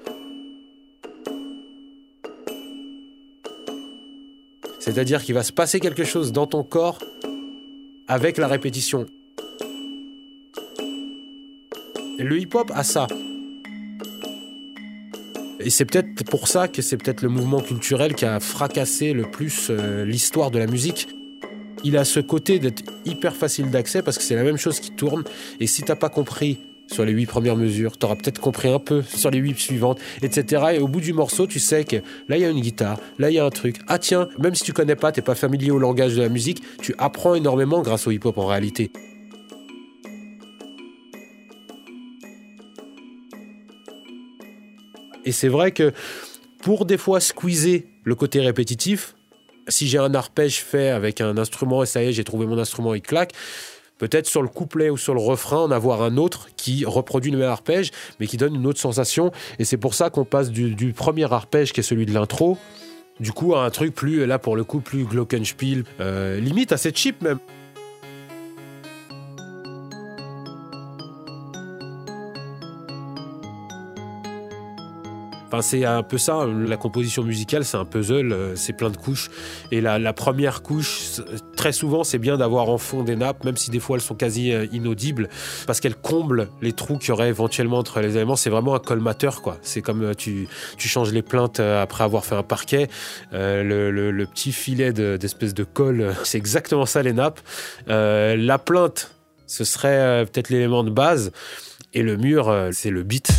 C'est-à-dire 4.79 5.23
qu'il 5.23 5.33
va 5.33 5.43
se 5.43 5.51
passer 5.51 5.79
quelque 5.79 6.03
chose 6.03 6.31
dans 6.31 6.45
ton 6.47 6.63
corps 6.63 6.99
avec 8.11 8.37
la 8.37 8.47
répétition. 8.47 9.05
Le 12.19 12.37
hip-hop 12.37 12.69
a 12.75 12.83
ça. 12.83 13.07
Et 15.61 15.69
c'est 15.69 15.85
peut-être 15.85 16.25
pour 16.25 16.49
ça 16.49 16.67
que 16.67 16.81
c'est 16.81 16.97
peut-être 16.97 17.21
le 17.21 17.29
mouvement 17.29 17.61
culturel 17.61 18.13
qui 18.13 18.25
a 18.25 18.41
fracassé 18.41 19.13
le 19.13 19.31
plus 19.31 19.67
euh, 19.69 20.03
l'histoire 20.03 20.51
de 20.51 20.59
la 20.59 20.67
musique. 20.67 21.07
Il 21.85 21.95
a 21.95 22.03
ce 22.03 22.19
côté 22.19 22.59
d'être 22.59 22.83
hyper 23.05 23.33
facile 23.33 23.71
d'accès 23.71 24.01
parce 24.01 24.17
que 24.17 24.23
c'est 24.23 24.35
la 24.35 24.43
même 24.43 24.57
chose 24.57 24.81
qui 24.81 24.91
tourne. 24.91 25.23
Et 25.61 25.67
si 25.67 25.81
t'as 25.81 25.95
pas 25.95 26.09
compris 26.09 26.59
sur 26.91 27.05
les 27.05 27.13
huit 27.13 27.25
premières 27.25 27.55
mesures, 27.55 27.97
t'auras 27.97 28.15
peut-être 28.15 28.39
compris 28.39 28.69
un 28.69 28.79
peu 28.79 29.01
sur 29.01 29.31
les 29.31 29.39
huit 29.39 29.57
suivantes, 29.57 29.99
etc. 30.21 30.63
Et 30.73 30.79
au 30.79 30.87
bout 30.87 31.01
du 31.01 31.13
morceau, 31.13 31.47
tu 31.47 31.59
sais 31.59 31.83
que 31.83 31.97
là 32.27 32.37
il 32.37 32.41
y 32.41 32.45
a 32.45 32.49
une 32.49 32.59
guitare, 32.59 32.99
là 33.17 33.29
il 33.29 33.35
y 33.35 33.39
a 33.39 33.45
un 33.45 33.49
truc. 33.49 33.77
Ah 33.87 33.97
tiens, 33.97 34.27
même 34.39 34.55
si 34.55 34.63
tu 34.63 34.73
connais 34.73 34.95
pas, 34.95 35.11
t'es 35.11 35.21
pas 35.21 35.35
familier 35.35 35.71
au 35.71 35.79
langage 35.79 36.15
de 36.15 36.21
la 36.21 36.29
musique, 36.29 36.61
tu 36.81 36.93
apprends 36.97 37.35
énormément 37.35 37.81
grâce 37.81 38.07
au 38.07 38.11
hip-hop 38.11 38.37
en 38.37 38.45
réalité. 38.45 38.91
Et 45.23 45.31
c'est 45.31 45.49
vrai 45.49 45.71
que 45.71 45.93
pour 46.63 46.85
des 46.85 46.97
fois 46.97 47.19
squeezer 47.19 47.83
le 48.03 48.15
côté 48.15 48.41
répétitif, 48.41 49.15
si 49.67 49.87
j'ai 49.87 49.99
un 49.99 50.13
arpège 50.15 50.57
fait 50.57 50.89
avec 50.89 51.21
un 51.21 51.37
instrument 51.37 51.83
et 51.83 51.85
ça 51.85 52.03
y 52.03 52.07
est, 52.07 52.11
j'ai 52.11 52.23
trouvé 52.23 52.45
mon 52.47 52.57
instrument, 52.57 52.95
il 52.95 53.01
claque, 53.01 53.33
peut-être 54.01 54.25
sur 54.25 54.41
le 54.41 54.47
couplet 54.47 54.89
ou 54.89 54.97
sur 54.97 55.13
le 55.13 55.21
refrain, 55.21 55.59
en 55.59 55.69
avoir 55.69 56.01
un 56.01 56.17
autre 56.17 56.47
qui 56.57 56.85
reproduit 56.85 57.29
le 57.29 57.37
même 57.37 57.49
arpège, 57.49 57.91
mais 58.19 58.25
qui 58.25 58.35
donne 58.35 58.55
une 58.55 58.65
autre 58.65 58.79
sensation. 58.79 59.31
Et 59.59 59.63
c'est 59.63 59.77
pour 59.77 59.93
ça 59.93 60.09
qu'on 60.09 60.25
passe 60.25 60.49
du, 60.49 60.91
premier 60.91 61.31
arpège, 61.31 61.71
qui 61.71 61.81
est 61.81 61.83
celui 61.83 62.07
de 62.07 62.13
l'intro, 62.13 62.57
du 63.19 63.31
coup 63.31 63.53
à 63.53 63.63
un 63.63 63.69
truc 63.69 63.93
plus, 63.93 64.25
là 64.25 64.39
pour 64.39 64.55
le 64.55 64.63
coup, 64.63 64.79
plus 64.79 65.03
glockenspiel, 65.03 65.83
euh, 65.99 66.39
limite 66.39 66.71
assez 66.71 66.91
cheap 66.95 67.21
même. 67.21 67.37
Enfin, 75.53 75.61
c'est 75.61 75.83
un 75.83 76.01
peu 76.01 76.17
ça, 76.17 76.45
la 76.47 76.77
composition 76.77 77.23
musicale, 77.23 77.65
c'est 77.65 77.75
un 77.75 77.83
puzzle, 77.83 78.31
euh, 78.31 78.55
c'est 78.55 78.71
plein 78.71 78.89
de 78.89 78.95
couches. 78.95 79.29
Et 79.73 79.81
la, 79.81 80.13
première 80.13 80.63
couche, 80.63 81.19
très 81.61 81.73
souvent, 81.73 82.03
c'est 82.03 82.17
bien 82.17 82.37
d'avoir 82.37 82.69
en 82.69 82.79
fond 82.79 83.03
des 83.03 83.15
nappes, 83.15 83.43
même 83.43 83.55
si 83.55 83.69
des 83.69 83.79
fois 83.79 83.95
elles 83.95 84.01
sont 84.01 84.15
quasi 84.15 84.51
euh, 84.51 84.65
inaudibles, 84.71 85.29
parce 85.67 85.79
qu'elles 85.79 85.95
comblent 85.95 86.47
les 86.63 86.73
trous 86.73 86.97
qu'il 86.97 87.09
y 87.09 87.11
aurait 87.11 87.29
éventuellement 87.29 87.77
entre 87.77 87.99
les 87.99 88.15
éléments. 88.15 88.35
C'est 88.35 88.49
vraiment 88.49 88.73
un 88.73 88.79
colmateur, 88.79 89.43
quoi. 89.43 89.59
C'est 89.61 89.83
comme 89.83 90.01
euh, 90.01 90.13
tu, 90.15 90.47
changes 90.79 91.13
les 91.13 91.21
plaintes 91.21 91.59
euh, 91.59 91.83
après 91.83 92.03
avoir 92.03 92.25
fait 92.25 92.33
un 92.33 92.41
parquet. 92.41 92.89
Le, 93.31 94.25
petit 94.25 94.51
filet 94.51 94.91
de- 94.91 95.17
d'espèce 95.17 95.53
de 95.53 95.63
colle, 95.63 96.15
c'est 96.23 96.39
exactement 96.39 96.87
ça 96.87 97.03
les 97.03 97.13
nappes. 97.13 97.41
La 97.85 98.57
plainte, 98.57 99.11
ce 99.45 99.63
serait 99.63 100.25
peut-être 100.25 100.49
l'élément 100.49 100.83
de 100.83 100.89
base. 100.89 101.31
Et 101.93 102.01
le 102.01 102.17
mur, 102.17 102.51
c'est 102.71 102.89
le 102.89 103.03
beat. 103.03 103.29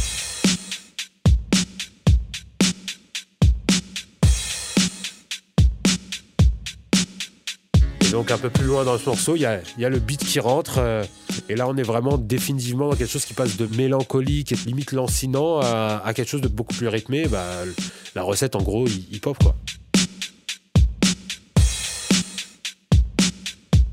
Donc 8.22 8.30
un 8.30 8.38
peu 8.38 8.50
plus 8.50 8.66
loin 8.66 8.84
dans 8.84 8.96
ce 8.98 9.06
morceau, 9.06 9.34
il 9.34 9.40
y 9.40 9.46
a, 9.46 9.88
le 9.88 9.98
beat 9.98 10.24
qui 10.24 10.38
rentre. 10.38 10.76
euh, 10.78 11.02
et 11.48 11.56
là, 11.56 11.66
on 11.66 11.76
est 11.76 11.82
vraiment 11.82 12.18
définitivement 12.18 12.90
dans 12.90 12.94
quelque 12.94 13.10
chose 13.10 13.24
qui 13.24 13.34
passe 13.34 13.56
de 13.56 13.66
mélancolique 13.76 14.52
et 14.52 14.54
limite 14.64 14.92
lancinant 14.92 15.58
à, 15.58 16.12
quelque 16.14 16.28
chose 16.28 16.40
de 16.40 16.46
beaucoup 16.46 16.72
plus 16.72 16.86
rythmé. 16.86 17.26
Bah, 17.26 17.44
la 18.14 18.22
recette, 18.22 18.54
en 18.54 18.62
gros, 18.62 18.86
hip-hop, 18.86 19.36
quoi. 19.42 19.56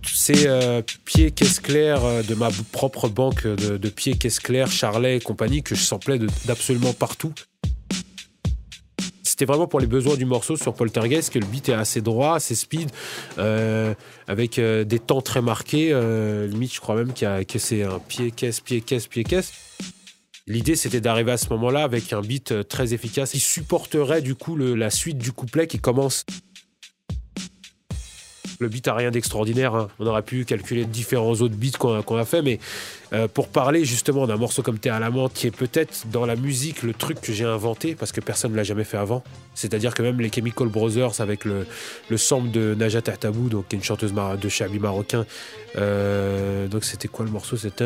C'est 0.06 0.46
euh, 0.46 0.84
pied 1.06 1.32
caisse 1.32 1.60
claire 1.60 2.02
de 2.24 2.36
ma 2.36 2.50
propre 2.72 3.10
banque 3.10 3.48
de, 3.48 3.78
de 3.78 3.90
pied 3.90 4.16
caisse 4.16 4.40
claire, 4.40 4.70
Charlet 4.70 5.18
et 5.18 5.20
compagnie 5.22 5.64
que 5.64 5.74
je 5.74 5.82
samplais 5.82 6.20
d'absolument 6.46 6.94
partout. 6.94 7.34
C'était 9.40 9.54
vraiment 9.54 9.68
pour 9.68 9.80
les 9.80 9.88
besoins 9.88 10.18
du 10.18 10.26
morceau 10.26 10.58
sur 10.58 10.74
Poltergeist 10.74 11.32
que 11.32 11.40
le 11.40 11.46
beat 11.46 11.70
est 11.70 11.74
assez 11.74 12.02
droit, 12.02 12.36
assez 12.36 12.56
speed, 12.56 12.92
euh, 13.38 13.94
avec 14.28 14.60
euh, 14.60 14.84
des 14.84 15.00
temps 15.00 15.22
très 15.22 15.42
marqués. 15.42 15.94
euh, 15.94 16.46
limite, 16.46 16.74
je 16.74 16.82
crois 16.82 16.96
même 16.96 17.14
y 17.22 17.24
a- 17.24 17.46
que 17.46 17.58
c'est 17.58 17.84
un 17.84 18.00
pied 18.00 18.32
caisse, 18.32 18.60
pied 18.60 18.82
caisse, 18.82 19.08
pied 19.08 19.24
caisse. 19.24 19.54
L'idée, 20.46 20.76
c'était 20.76 21.00
d'arriver 21.00 21.32
à 21.32 21.38
ce 21.38 21.48
moment-là 21.52 21.84
avec 21.84 22.12
un 22.12 22.20
beat 22.20 22.52
euh, 22.52 22.64
très 22.64 22.94
efficace 22.94 23.32
qui 23.32 23.40
supporterait 23.40 24.22
du 24.22 24.36
coup 24.36 24.58
la 24.58 24.90
suite 24.90 25.18
du 25.18 25.32
couplet 25.32 25.68
qui 25.68 25.80
commence 25.80 26.26
le 28.60 28.68
beat 28.68 28.88
a 28.88 28.94
rien 28.94 29.10
d'extraordinaire. 29.10 29.88
On 30.00 30.06
aurait 30.06 30.22
pu 30.22 30.46
calculer 30.46 30.86
différents 30.86 31.32
autres 31.32 31.56
beats 31.56 31.78
qu'on 31.78 32.18
a, 32.18 32.26
fait, 32.26 32.42
mais 32.42 32.60
pour 33.34 33.48
parler 33.48 33.86
justement 33.86 34.28
d'un 34.28 34.38
morceau 34.38 34.62
comme 34.62 34.78
Terre 34.78 34.96
à 34.96 35.00
la 35.00 35.10
menthe, 35.10 35.34
qui 35.34 35.48
est 35.48 35.56
peut-être 35.56 36.08
dans 36.12 36.26
la 36.26 36.36
musique 36.36 36.84
le 36.84 36.94
truc 36.94 37.22
que 37.22 37.32
j'ai 37.34 37.46
inventé 37.46 37.96
parce 37.96 38.12
que 38.12 38.22
personne 38.22 38.52
ne 38.52 38.58
l'a 38.58 38.64
jamais 38.64 38.84
fait 38.84 38.98
avant. 38.98 39.24
C'est-à-dire 39.56 39.94
que 39.94 40.04
même 40.04 40.20
les 40.20 40.32
Chemical 40.32 40.68
Brothers 40.68 41.22
avec 41.22 41.46
le, 41.46 41.66
le 42.10 42.18
sample 42.18 42.52
de 42.52 42.76
Najat 42.76 43.00
Ahtabou, 43.08 43.50
donc 43.50 43.70
qui 43.70 43.76
est 43.76 43.80
une 43.80 43.84
chanteuse 43.84 44.14
de 44.14 44.50
Chabi 44.50 44.80
marocain. 44.80 45.26
Donc 45.76 46.84
c'était 46.84 47.08
quoi 47.08 47.26
le 47.26 47.32
morceau 47.32 47.56
C'est 47.58 47.82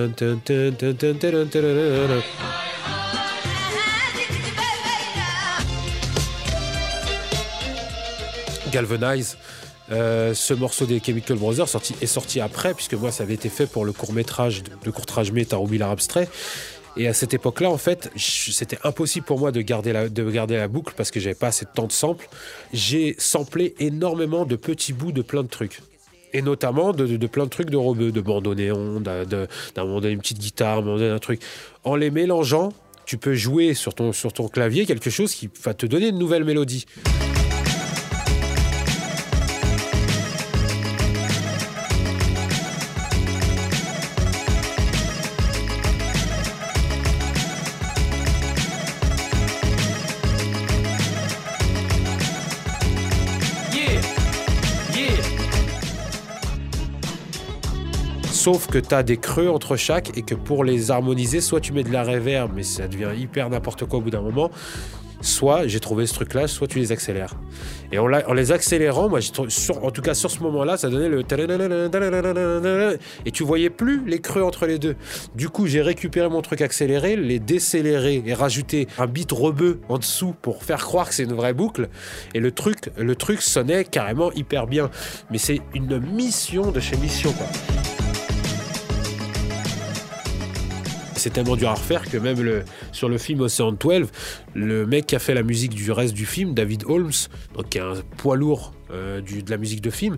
Galvanize. 8.72 9.38
Euh, 9.94 10.34
ce 10.34 10.54
morceau 10.54 10.86
des 10.86 11.00
Chemical 11.00 11.38
Brothers 11.38 11.70
sorti, 11.70 11.94
est 12.02 12.08
sorti 12.08 12.42
après, 12.42 12.74
puisque 12.74 12.96
moi 12.96 13.12
ça 13.12 13.24
avait 13.24 13.36
été 13.36 13.48
fait 13.50 13.68
pour 13.68 13.86
le 13.86 13.94
court 13.94 14.12
métrage 14.12 14.64
de, 14.64 14.72
de 14.84 14.92
courtrage 14.92 15.32
Taroubi 15.48 15.78
l'art 15.78 15.92
abstrait. 15.92 16.28
Et 16.98 17.08
à 17.08 17.14
cette 17.14 17.34
époque-là, 17.34 17.70
en 17.72 17.78
fait, 17.78 18.12
c'était 18.16 18.78
impossible 18.84 19.26
pour 19.26 19.40
moi 19.40 19.52
de 19.52 19.62
garder 19.62 19.94
la, 19.94 20.10
de 20.10 20.30
garder 20.30 20.58
la 20.58 20.68
boucle 20.68 20.94
parce 20.96 21.10
que 21.12 21.20
j'avais 21.20 21.34
pas 21.36 21.48
assez 21.48 21.66
de 21.66 21.72
temps 21.74 21.88
de 21.88 21.92
sample. 21.92 22.28
J'ai 22.72 23.16
samplé 23.18 23.74
énormément 23.80 24.46
de 24.46 24.56
petits 24.56 24.94
bouts 24.94 25.12
de 25.12 25.22
plein 25.24 25.42
de 25.44 25.48
trucs. 25.48 25.80
Et 26.34 26.42
notamment 26.42 26.94
de, 26.94 27.06
de- 27.06 27.28
plein 27.28 27.46
de 27.46 27.50
trucs 27.50 27.70
de 27.70 27.78
rebeu, 27.78 28.12
de 28.12 28.22
bandoneon, 28.22 29.00
d'un 29.00 29.24
d'un 29.26 29.48
moment 29.78 30.02
donné 30.02 30.14
une 30.14 30.20
petite 30.20 30.40
guitare, 30.40 30.80
un 30.80 30.82
moment 30.82 30.98
donné 30.98 31.10
un 31.10 31.20
truc. 31.20 31.42
En 31.84 31.96
les 31.96 32.10
mélangeant, 32.12 32.70
tu 33.06 33.18
peux 33.18 33.34
jouer 33.36 33.74
sur 33.76 33.94
ton, 33.96 34.14
sur 34.14 34.32
ton 34.34 34.48
clavier 34.48 34.86
quelque 34.86 35.10
chose 35.10 35.34
qui 35.34 35.50
va 35.64 35.74
te 35.74 35.86
donner 35.86 36.08
une 36.10 36.18
nouvelle 36.18 36.44
mélodie. 36.44 36.86
Sauf 58.44 58.68
que 58.68 58.78
tu 58.78 58.94
as 58.94 59.04
des 59.04 59.16
creux 59.16 59.48
entre 59.48 59.78
chaque 59.78 60.18
et 60.18 60.22
que 60.22 60.36
pour 60.36 60.66
les 60.66 60.92
harmoniser, 60.92 61.40
soit 61.40 61.62
tu 61.62 61.72
mets 61.72 61.86
de 61.86 61.94
la 61.94 62.04
reverb, 62.04 62.52
mais 62.54 62.64
ça 62.64 62.90
devient 62.90 63.18
hyper 63.18 63.50
n'importe 63.50 63.86
quoi 63.86 64.00
au 64.00 64.02
bout 64.02 64.10
d'un 64.10 64.22
moment. 64.22 64.52
Soit 65.22 65.66
j'ai 65.66 65.80
trouvé 65.80 66.06
ce 66.06 66.14
truc-là, 66.14 66.50
soit 66.50 66.68
tu 66.68 66.78
les 66.78 66.92
accélères. 66.92 67.36
Et 67.94 68.00
en, 68.00 68.08
les 68.08 68.52
accélérant, 68.52 69.08
moi, 69.08 69.20
en 69.82 69.92
tout 69.92 70.02
cas 70.02 70.14
sur 70.14 70.30
ce 70.30 70.42
moment-là, 70.42 70.76
ça 70.76 70.90
donnait 70.90 71.08
le 71.08 71.24
et 73.26 73.32
tu 73.32 73.44
voyais 73.46 73.70
plus 73.70 74.04
les 74.06 74.20
creux 74.20 74.44
entre 74.44 74.66
les 74.66 74.78
deux. 74.78 74.98
Du 75.36 75.48
coup, 75.48 75.66
j'ai 75.66 75.82
récupéré 75.82 76.28
mon 76.28 76.42
truc 76.42 76.60
accéléré, 76.60 77.16
les 77.16 77.40
décéléré 77.40 78.24
et 78.26 78.34
rajouté 78.34 78.90
un 78.98 79.08
beat 79.08 79.32
rebeu 79.32 79.80
en 79.88 80.00
dessous 80.00 80.36
pour 80.42 80.66
faire 80.66 80.84
croire 80.84 81.08
que 81.08 81.16
c'est 81.16 81.24
une 81.24 81.32
vraie 81.32 81.54
boucle. 81.54 81.88
Et 82.34 82.42
le 82.42 82.52
truc, 82.52 82.90
le 82.98 83.16
truc 83.16 83.42
sonnait 83.42 83.86
carrément 83.86 84.34
hyper 84.34 84.68
bien. 84.68 84.90
Mais 85.32 85.38
c'est 85.38 85.62
une 85.74 85.98
mission 85.98 86.72
de 86.72 86.82
chez 86.82 86.98
Mission, 86.98 87.32
quoi. 87.32 87.48
C'est 91.24 91.30
tellement 91.32 91.56
dur 91.56 91.70
à 91.70 91.76
refaire 91.76 92.04
que 92.10 92.18
même 92.18 92.42
le, 92.42 92.64
sur 92.92 93.08
le 93.08 93.18
film 93.18 93.40
Ocean 93.42 93.72
12, 93.72 94.08
le 94.54 94.86
mec 94.86 95.06
qui 95.08 95.16
a 95.16 95.20
fait 95.20 95.34
la 95.34 95.44
musique 95.44 95.74
du 95.74 95.90
reste 95.92 96.14
du 96.14 96.26
film, 96.26 96.54
David 96.54 96.84
Holmes, 96.86 97.12
donc 97.56 97.70
qui 97.70 97.78
est 97.78 97.82
un 97.82 97.94
poids 98.18 98.36
lourd 98.36 98.74
euh, 98.92 99.22
de 99.22 99.50
la 99.50 99.58
musique 99.58 99.80
de 99.82 99.90
film, 99.90 100.18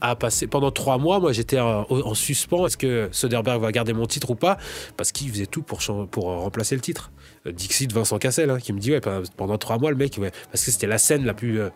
a 0.00 0.16
passé 0.16 0.48
pendant 0.48 0.72
trois 0.72 0.98
mois. 0.98 1.20
Moi, 1.20 1.32
j'étais 1.32 1.60
en, 1.60 1.86
en 1.88 2.14
suspens. 2.14 2.66
Est-ce 2.66 2.76
que 2.76 3.08
Soderbergh 3.12 3.60
va 3.60 3.70
garder 3.70 3.92
mon 3.92 4.06
titre 4.06 4.30
ou 4.30 4.34
pas? 4.34 4.58
Parce 4.96 5.12
qu'il 5.12 5.30
faisait 5.30 5.46
tout 5.46 5.62
pour, 5.62 5.78
pour 6.10 6.24
remplacer 6.24 6.74
le 6.74 6.80
titre. 6.80 7.12
Euh, 7.46 7.52
Dixit 7.52 7.92
Vincent 7.92 8.18
Cassel, 8.18 8.50
hein, 8.50 8.58
qui 8.58 8.72
me 8.72 8.80
dit 8.80 8.90
ouais, 8.90 9.00
pe- 9.00 9.22
pendant 9.36 9.58
trois 9.58 9.78
mois, 9.78 9.90
le 9.92 9.96
mec, 9.96 10.18
parce 10.50 10.64
que 10.64 10.72
c'était 10.72 10.88
la 10.88 10.98
scène 10.98 11.24
la 11.24 11.34
plus 11.34 11.60
euh, 11.60 11.68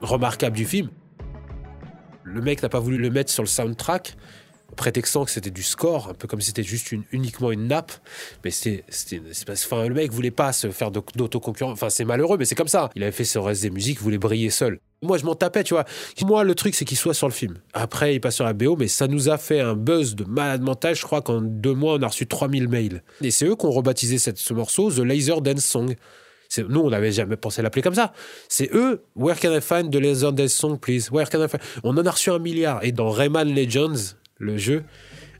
remarquable 0.00 0.56
du 0.56 0.64
film. 0.64 0.88
Le 2.24 2.40
mec 2.40 2.62
n'a 2.62 2.68
pas 2.70 2.80
voulu 2.80 2.96
le 2.98 3.10
mettre 3.10 3.30
sur 3.30 3.42
le 3.42 3.48
soundtrack, 3.48 4.16
prétextant 4.78 5.24
que 5.24 5.30
c'était 5.30 5.50
du 5.50 5.62
score, 5.62 6.08
un 6.08 6.14
peu 6.14 6.26
comme 6.26 6.40
si 6.40 6.46
c'était 6.46 6.62
juste 6.62 6.94
uniquement 7.12 7.50
une 7.50 7.66
nappe. 7.66 7.92
Mais 8.44 8.50
c'était, 8.50 8.84
enfin, 9.50 9.86
le 9.86 9.94
mec 9.94 10.12
voulait 10.12 10.30
pas 10.30 10.52
se 10.52 10.70
faire 10.70 10.90
d'autoconcurrence. 10.90 11.72
Enfin, 11.72 11.90
c'est 11.90 12.04
malheureux, 12.04 12.38
mais 12.38 12.46
c'est 12.46 12.54
comme 12.54 12.68
ça. 12.68 12.88
Il 12.94 13.02
avait 13.02 13.12
fait 13.12 13.24
ce 13.24 13.38
reste 13.38 13.62
des 13.62 13.70
musiques, 13.70 14.00
voulait 14.00 14.18
briller 14.18 14.48
seul. 14.48 14.78
Moi, 15.02 15.18
je 15.18 15.24
m'en 15.24 15.34
tapais, 15.34 15.64
tu 15.64 15.74
vois. 15.74 15.84
Moi, 16.24 16.44
le 16.44 16.54
truc, 16.54 16.74
c'est 16.74 16.84
qu'il 16.84 16.96
soit 16.96 17.12
sur 17.12 17.26
le 17.26 17.32
film. 17.32 17.58
Après, 17.74 18.14
il 18.14 18.20
passe 18.20 18.36
sur 18.36 18.44
la 18.44 18.52
BO, 18.52 18.76
mais 18.76 18.88
ça 18.88 19.08
nous 19.08 19.28
a 19.28 19.36
fait 19.36 19.60
un 19.60 19.74
buzz 19.74 20.14
de 20.14 20.24
malade 20.24 20.62
mental. 20.62 20.94
Je 20.94 21.02
crois 21.02 21.22
qu'en 21.22 21.40
deux 21.40 21.74
mois, 21.74 21.94
on 21.94 22.02
a 22.02 22.06
reçu 22.06 22.26
3000 22.26 22.68
mails. 22.68 23.02
Et 23.20 23.30
c'est 23.30 23.46
eux 23.46 23.56
qui 23.56 23.66
ont 23.66 23.72
rebaptisé 23.72 24.18
cette, 24.18 24.38
ce 24.38 24.54
morceau 24.54 24.90
The 24.90 25.00
Laser 25.00 25.40
Dance 25.42 25.64
Song. 25.64 25.94
Nous, 26.56 26.80
on 26.80 26.90
n'avait 26.90 27.12
jamais 27.12 27.36
pensé 27.36 27.62
l'appeler 27.62 27.82
comme 27.82 27.94
ça. 27.94 28.12
C'est 28.48 28.70
eux, 28.72 29.02
Where 29.16 29.38
Can 29.38 29.54
I 29.54 29.60
Find 29.60 29.92
the 29.92 29.96
Laser 29.96 30.32
Dance 30.32 30.52
Song, 30.52 30.78
please? 30.78 31.10
Where 31.10 31.28
can 31.28 31.44
I 31.44 31.48
find... 31.48 31.60
On 31.82 31.96
en 31.96 32.06
a 32.06 32.10
reçu 32.10 32.30
un 32.30 32.38
milliard. 32.38 32.82
Et 32.82 32.92
dans 32.92 33.10
Rayman 33.10 33.52
Legends, 33.54 34.14
le 34.38 34.56
jeu, 34.56 34.84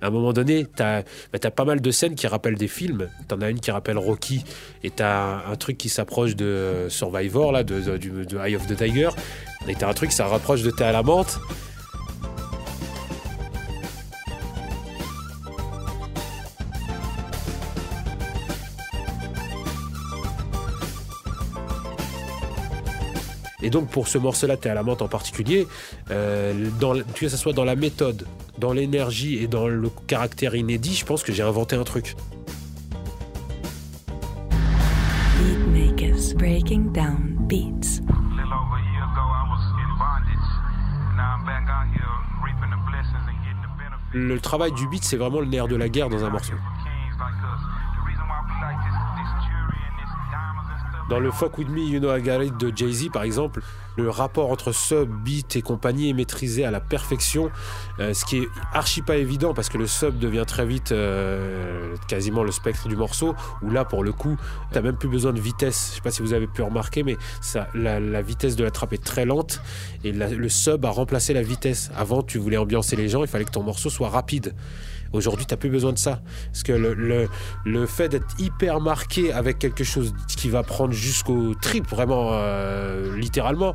à 0.01 0.09
un 0.09 0.11
moment 0.11 0.33
donné, 0.33 0.67
t'as 0.67 1.03
as 1.33 1.51
pas 1.51 1.65
mal 1.65 1.81
de 1.81 1.91
scènes 1.91 2.15
qui 2.15 2.27
rappellent 2.27 2.57
des 2.57 2.69
films. 2.69 3.09
T'en 3.27 3.41
as 3.41 3.51
une 3.51 3.61
qui 3.61 3.71
rappelle 3.71 3.99
Rocky, 3.99 4.45
et 4.83 4.91
t'as 4.91 5.47
un, 5.47 5.53
un 5.53 5.57
truc 5.57 5.79
qui 5.79 5.89
s'approche 5.89 6.37
de 6.37 6.45
euh, 6.45 6.89
Survivor, 6.89 7.53
là, 7.53 7.65
de, 7.65 7.81
de 7.81 8.39
Eye 8.39 8.57
of 8.57 8.67
the 8.67 8.77
Tiger. 8.77 9.11
Et 9.69 9.75
t'as 9.75 9.89
un 9.89 9.95
truc 9.95 10.11
qui 10.11 10.17
ça 10.17 10.27
rapproche 10.27 10.63
de 10.63 10.71
Thé 10.71 10.85
à 10.85 10.93
la 10.93 11.03
menthe. 11.03 11.39
Et 23.63 23.71
donc 23.71 23.91
pour 23.91 24.07
ce 24.09 24.19
morceau-là, 24.19 24.57
Thé 24.57 24.71
à 24.71 24.75
la 24.75 24.83
menthe 24.83 25.03
en 25.03 25.09
particulier, 25.09 25.67
euh, 26.11 26.69
dans, 26.79 26.95
que 27.15 27.29
ce 27.29 27.37
soit 27.37 27.53
dans 27.53 27.65
la 27.65 27.75
méthode, 27.75 28.27
dans 28.59 28.73
l'énergie 28.73 29.43
et 29.43 29.49
dans 29.49 29.67
le 29.67 29.91
caractère 30.07 30.55
inédit, 30.55 30.95
je 30.95 31.05
pense 31.05 31.23
que 31.23 31.33
j'ai 31.33 31.43
inventé 31.43 31.75
un 31.75 31.85
truc. 31.85 32.15
Beatmakers 35.39 36.35
breaking 36.37 36.93
down 36.93 37.37
beats. 37.49 38.01
Le 44.15 44.41
travail 44.41 44.73
du 44.73 44.89
beat, 44.89 45.05
c'est 45.05 45.19
vraiment 45.19 45.41
le 45.41 45.47
nerf 45.47 45.69
de 45.69 45.77
la 45.77 45.89
guerre 45.89 46.09
dans 46.09 46.25
un 46.25 46.31
morceau. 46.31 46.55
Dans 51.09 51.21
le 51.21 51.31
Fuck 51.31 51.57
With 51.59 51.69
Me, 51.69 51.81
You 51.81 52.01
Know 52.01 52.15
I 52.15 52.21
Got 52.21 52.59
de 52.59 52.77
Jay-Z, 52.77 53.09
par 53.11 53.23
exemple, 53.23 53.63
le 53.97 54.11
rapport 54.11 54.51
entre 54.51 54.73
sub, 54.73 55.09
beat 55.25 55.57
et 55.57 55.63
compagnie 55.63 56.11
est 56.11 56.13
maîtrisé 56.13 56.65
à 56.65 56.71
la 56.71 56.81
perfection, 56.81 57.51
euh, 57.99 58.13
ce 58.15 58.25
qui 58.25 58.39
est 58.39 58.49
archi 58.73 59.03
pas 59.03 59.17
évident 59.17 59.55
parce 59.55 59.69
que 59.69 59.79
le 59.79 59.87
sub 59.87 60.19
devient 60.19 60.45
très 60.47 60.67
vite 60.67 60.93
euh, 60.93 61.97
quasiment 62.07 62.45
le 62.45 62.53
spectre 62.53 62.89
du 62.89 62.97
morceau, 62.97 63.35
où 63.63 63.71
là, 63.71 63.85
pour 63.85 64.05
le 64.05 64.13
coup, 64.13 64.37
t'as 64.71 64.83
même 64.83 64.97
plus 64.97 65.09
besoin 65.09 65.33
de 65.33 65.41
vitesse. 65.41 65.89
Je 65.91 65.95
sais 65.97 66.03
pas 66.03 66.11
si 66.11 66.23
vous 66.23 66.35
avez 66.35 66.47
pu 66.47 66.63
remarquer, 66.63 67.03
mais 67.03 67.17
la, 67.75 68.23
vitesse 68.23 68.55
de 68.55 68.65
la 68.65 68.71
trappe 68.71 68.93
est 68.93 69.03
très 69.03 69.25
lente 69.25 69.63
et 70.05 70.13
le 70.13 70.49
sub 70.49 70.85
a 70.85 70.91
remplacé 70.91 71.33
la 71.33 71.43
vitesse. 71.43 71.91
Avant, 71.97 72.23
tu 72.23 72.39
voulais 72.39 72.59
ambiancer 72.59 72.97
les 72.97 73.09
gens, 73.09 73.23
il 73.23 73.29
fallait 73.29 73.47
que 73.47 73.51
ton 73.51 73.63
morceau 73.63 73.91
soit 73.91 74.11
rapide. 74.11 74.55
Aujourd'hui, 75.13 75.47
t'as 75.47 75.57
plus 75.57 75.71
besoin 75.71 75.93
de 75.93 75.99
ça. 75.99 76.21
Parce 76.53 76.63
que 76.63 76.73
le, 76.73 76.95
le, 76.95 77.29
le 77.65 77.87
fait 77.87 78.09
d'être 78.09 78.27
hyper 78.39 78.81
marqué 78.81 79.33
avec 79.33 79.59
quelque 79.59 79.85
chose 79.85 80.15
qui 80.29 80.51
va 80.51 80.63
prendre 80.63 80.93
jusqu'au 80.93 81.55
trip, 81.55 81.89
vraiment, 81.89 82.31
euh, 82.33 83.17
littéralement, 83.17 83.75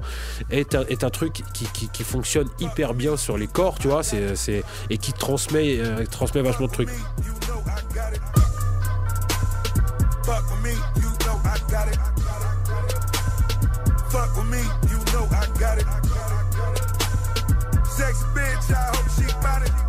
est 0.49 0.75
un, 0.75 0.85
est 0.87 1.03
un 1.03 1.09
truc 1.09 1.43
qui, 1.53 1.65
qui, 1.73 1.89
qui 1.89 2.03
fonctionne 2.03 2.47
hyper 2.59 2.93
bien 2.93 3.17
sur 3.17 3.37
les 3.37 3.47
corps, 3.47 3.79
tu 3.79 3.87
vois, 3.87 4.03
c'est, 4.03 4.63
et 4.89 4.97
qui 4.97 5.13
transmet, 5.13 5.79
euh, 5.79 6.05
transmet 6.05 6.41
vachement 6.41 6.67
de 6.67 6.71
trucs. 6.71 6.89
Sexy 17.95 18.23
bitch, 18.33 18.71
I 18.71 18.89
hope 18.89 19.67
it. 19.67 19.82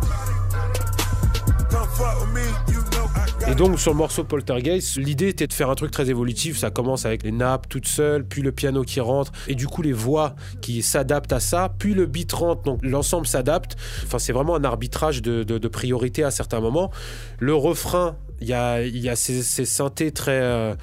Et 3.47 3.53
donc 3.53 3.79
sur 3.79 3.91
le 3.91 3.97
morceau 3.97 4.23
Poltergeist, 4.23 4.97
l'idée 4.97 5.29
était 5.29 5.45
de 5.45 5.53
faire 5.53 5.69
un 5.69 5.75
truc 5.75 5.91
très 5.91 6.09
évolutif. 6.09 6.57
Ça 6.57 6.71
commence 6.71 7.05
avec 7.05 7.23
les 7.23 7.31
nappes 7.31 7.69
toutes 7.69 7.87
seules, 7.87 8.25
puis 8.25 8.41
le 8.41 8.51
piano 8.51 8.83
qui 8.83 8.99
rentre, 8.99 9.31
et 9.47 9.55
du 9.55 9.67
coup 9.67 9.81
les 9.81 9.93
voix 9.93 10.35
qui 10.61 10.81
s'adaptent 10.81 11.33
à 11.33 11.39
ça, 11.39 11.73
puis 11.77 11.93
le 11.93 12.07
beat 12.07 12.31
rentre, 12.33 12.63
donc 12.63 12.79
l'ensemble 12.81 13.27
s'adapte. 13.27 13.75
Enfin 14.03 14.17
c'est 14.19 14.33
vraiment 14.33 14.55
un 14.55 14.63
arbitrage 14.63 15.21
de, 15.21 15.43
de, 15.43 15.67
priorité 15.67 16.23
à 16.23 16.31
certains 16.31 16.59
moments. 16.59 16.91
Le 17.39 17.53
refrain, 17.53 18.15
il 18.41 18.47
y 18.47 18.53
a, 18.53 19.15
ces, 19.15 19.43
ces 19.43 19.65
synthés 19.65 20.11
très, 20.11 20.41
euh, 20.41 20.75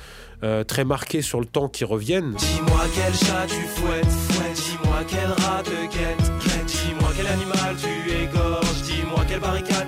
euh, 0.44 0.64
très 0.64 0.84
marqués 0.84 1.22
sur 1.22 1.40
le 1.40 1.46
temps 1.46 1.68
qui 1.68 1.84
reviennent. 1.84 2.34
Dis-moi 2.36 2.84
quel 2.94 3.14
chat 3.14 3.46
tu 3.48 3.62
fouettes, 3.66 4.06
fouette. 4.06 4.54
Dis-moi 4.54 4.98
quel 5.08 5.44
rat 5.44 5.62
te 5.62 5.70
guette. 5.70 6.32
Dis-moi 6.66 7.10
quel 7.16 7.26
animal 7.26 7.76
tu 7.76 8.12
égorges. 8.12 8.82
Dis-moi 8.82 9.24
quelle 9.28 9.40
barricade 9.40 9.81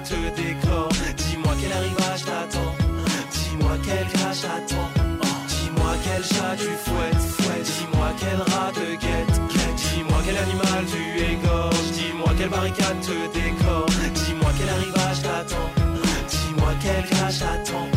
tu 6.64 6.70
fouettes, 6.84 7.26
fouette. 7.36 7.62
Dis-moi 7.62 8.08
quel 8.18 8.40
rat 8.52 8.72
te 8.72 8.90
guette, 9.04 9.36
guette. 9.52 9.76
Dis-moi 9.76 10.18
quel 10.24 10.36
animal 10.36 10.84
tu 10.86 11.02
égorges. 11.32 11.90
Dis-moi 11.92 12.32
quelle 12.38 12.48
barricade 12.48 13.00
te 13.00 13.16
décore. 13.38 13.86
Dis-moi 14.14 14.50
quel 14.58 14.68
arrivage 14.68 15.22
t'attend. 15.22 15.70
Dis-moi 16.28 16.72
quel 16.80 17.04
crash 17.04 17.38
t'attend. 17.40 17.93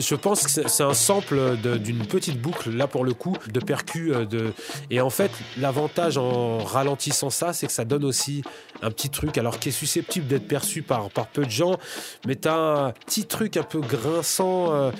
Je 0.00 0.14
pense 0.14 0.42
que 0.44 0.68
c'est 0.68 0.82
un 0.82 0.94
sample 0.94 1.56
d'une 1.78 2.06
petite 2.06 2.40
boucle, 2.40 2.70
là 2.70 2.86
pour 2.86 3.04
le 3.04 3.14
coup, 3.14 3.36
de 3.52 3.60
percus. 3.60 4.12
euh, 4.14 4.24
De... 4.24 4.52
Et 4.90 5.00
en 5.00 5.10
fait, 5.10 5.30
l'avantage 5.58 6.18
en 6.18 6.58
ralentissant 6.58 7.30
ça, 7.30 7.52
c'est 7.52 7.66
que 7.66 7.72
ça 7.72 7.84
donne 7.84 8.04
aussi 8.04 8.42
un 8.82 8.90
petit 8.90 9.10
truc, 9.10 9.38
alors 9.38 9.58
qui 9.58 9.70
est 9.70 9.72
susceptible 9.72 10.26
d'être 10.26 10.46
perçu 10.46 10.82
par, 10.82 11.08
par 11.10 11.26
peu 11.26 11.44
de 11.44 11.50
gens, 11.50 11.76
mais 12.26 12.36
t'as 12.36 12.86
un 12.86 12.92
petit 12.92 13.24
truc 13.26 13.56
un 13.56 13.62
peu 13.62 13.80
grinçant 13.80 14.72
euh, 14.72 14.90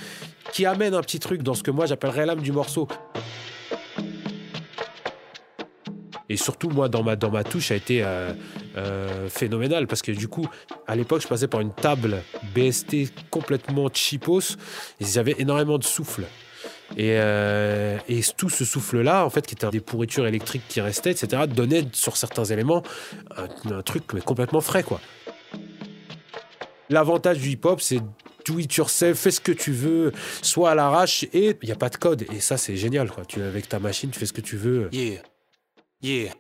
qui 0.53 0.67
amène 0.67 0.95
un 0.95 1.03
petit 1.03 1.21
truc 1.21 1.43
dans 1.43 1.55
ce 1.55 1.63
que 1.63 1.71
moi 1.71 1.87
j'appellerais 1.87 2.27
l'âme 2.27 2.41
du 2.41 2.53
morceau. 2.53 2.89
Et 6.31 6.37
surtout, 6.37 6.69
moi, 6.69 6.89
dans 6.89 7.03
ma, 7.03 7.17
dans 7.17 7.31
ma 7.31 7.43
touche, 7.43 7.71
a 7.71 7.75
été 7.75 8.03
euh, 8.03 8.33
euh, 8.79 9.29
phénoménal 9.29 9.87
parce 9.87 10.03
que 10.03 10.13
du 10.13 10.29
coup, 10.29 10.47
à 10.87 10.97
l'époque, 10.97 11.23
je 11.23 11.29
passais 11.29 11.49
par 11.49 11.61
une 11.61 11.73
table 11.73 12.23
BST 12.55 13.13
complètement 13.31 13.89
cheapos 13.93 14.57
et 15.01 15.05
j'avais 15.05 15.35
énormément 15.39 15.79
de 15.79 15.85
souffle. 15.85 16.25
Et, 16.97 17.17
euh, 17.19 17.99
et 18.09 18.21
tout 18.37 18.49
ce 18.49 18.65
souffle-là, 18.65 19.25
en 19.25 19.31
fait, 19.31 19.47
qui 19.47 19.55
était 19.55 19.69
des 19.69 19.81
pourritures 19.81 20.27
électriques 20.27 20.63
qui 20.69 20.81
restaient, 20.81 21.11
etc., 21.11 21.43
donnait 21.47 21.87
sur 21.93 22.17
certains 22.17 22.45
éléments 22.45 22.83
un, 23.37 23.83
truc 23.83 24.07
complètement 24.25 24.61
frais, 24.61 24.83
quoi. 24.83 25.01
L'avantage 26.89 27.39
du 27.39 27.51
hip-hop, 27.51 27.83
c'est 27.83 28.01
do 28.47 28.59
it 28.59 28.75
yourself, 28.75 29.19
fais 29.19 29.31
ce 29.31 29.43
que 29.43 29.53
tu 29.53 29.73
veux, 29.73 30.13
soit 30.41 30.71
à 30.71 30.75
l'arrache, 30.75 31.25
et 31.35 31.57
il 31.63 31.67
n'y 31.67 31.73
a 31.73 31.77
pas 31.77 31.91
de 31.91 31.97
code. 31.97 32.25
Et 32.33 32.41
ça, 32.41 32.57
c'est 32.57 32.77
génial, 32.77 33.11
quoi. 33.11 33.27
Tu, 33.27 33.43
avec 33.43 33.69
ta 33.69 33.79
machine, 33.79 34.11
tu 34.11 34.19
fais 34.19 34.27
ce 34.27 34.33
que 34.33 34.41
tu 34.41 34.57
veux. 34.57 34.89
Yeah, 34.91 35.21
yeah. 36.01 36.33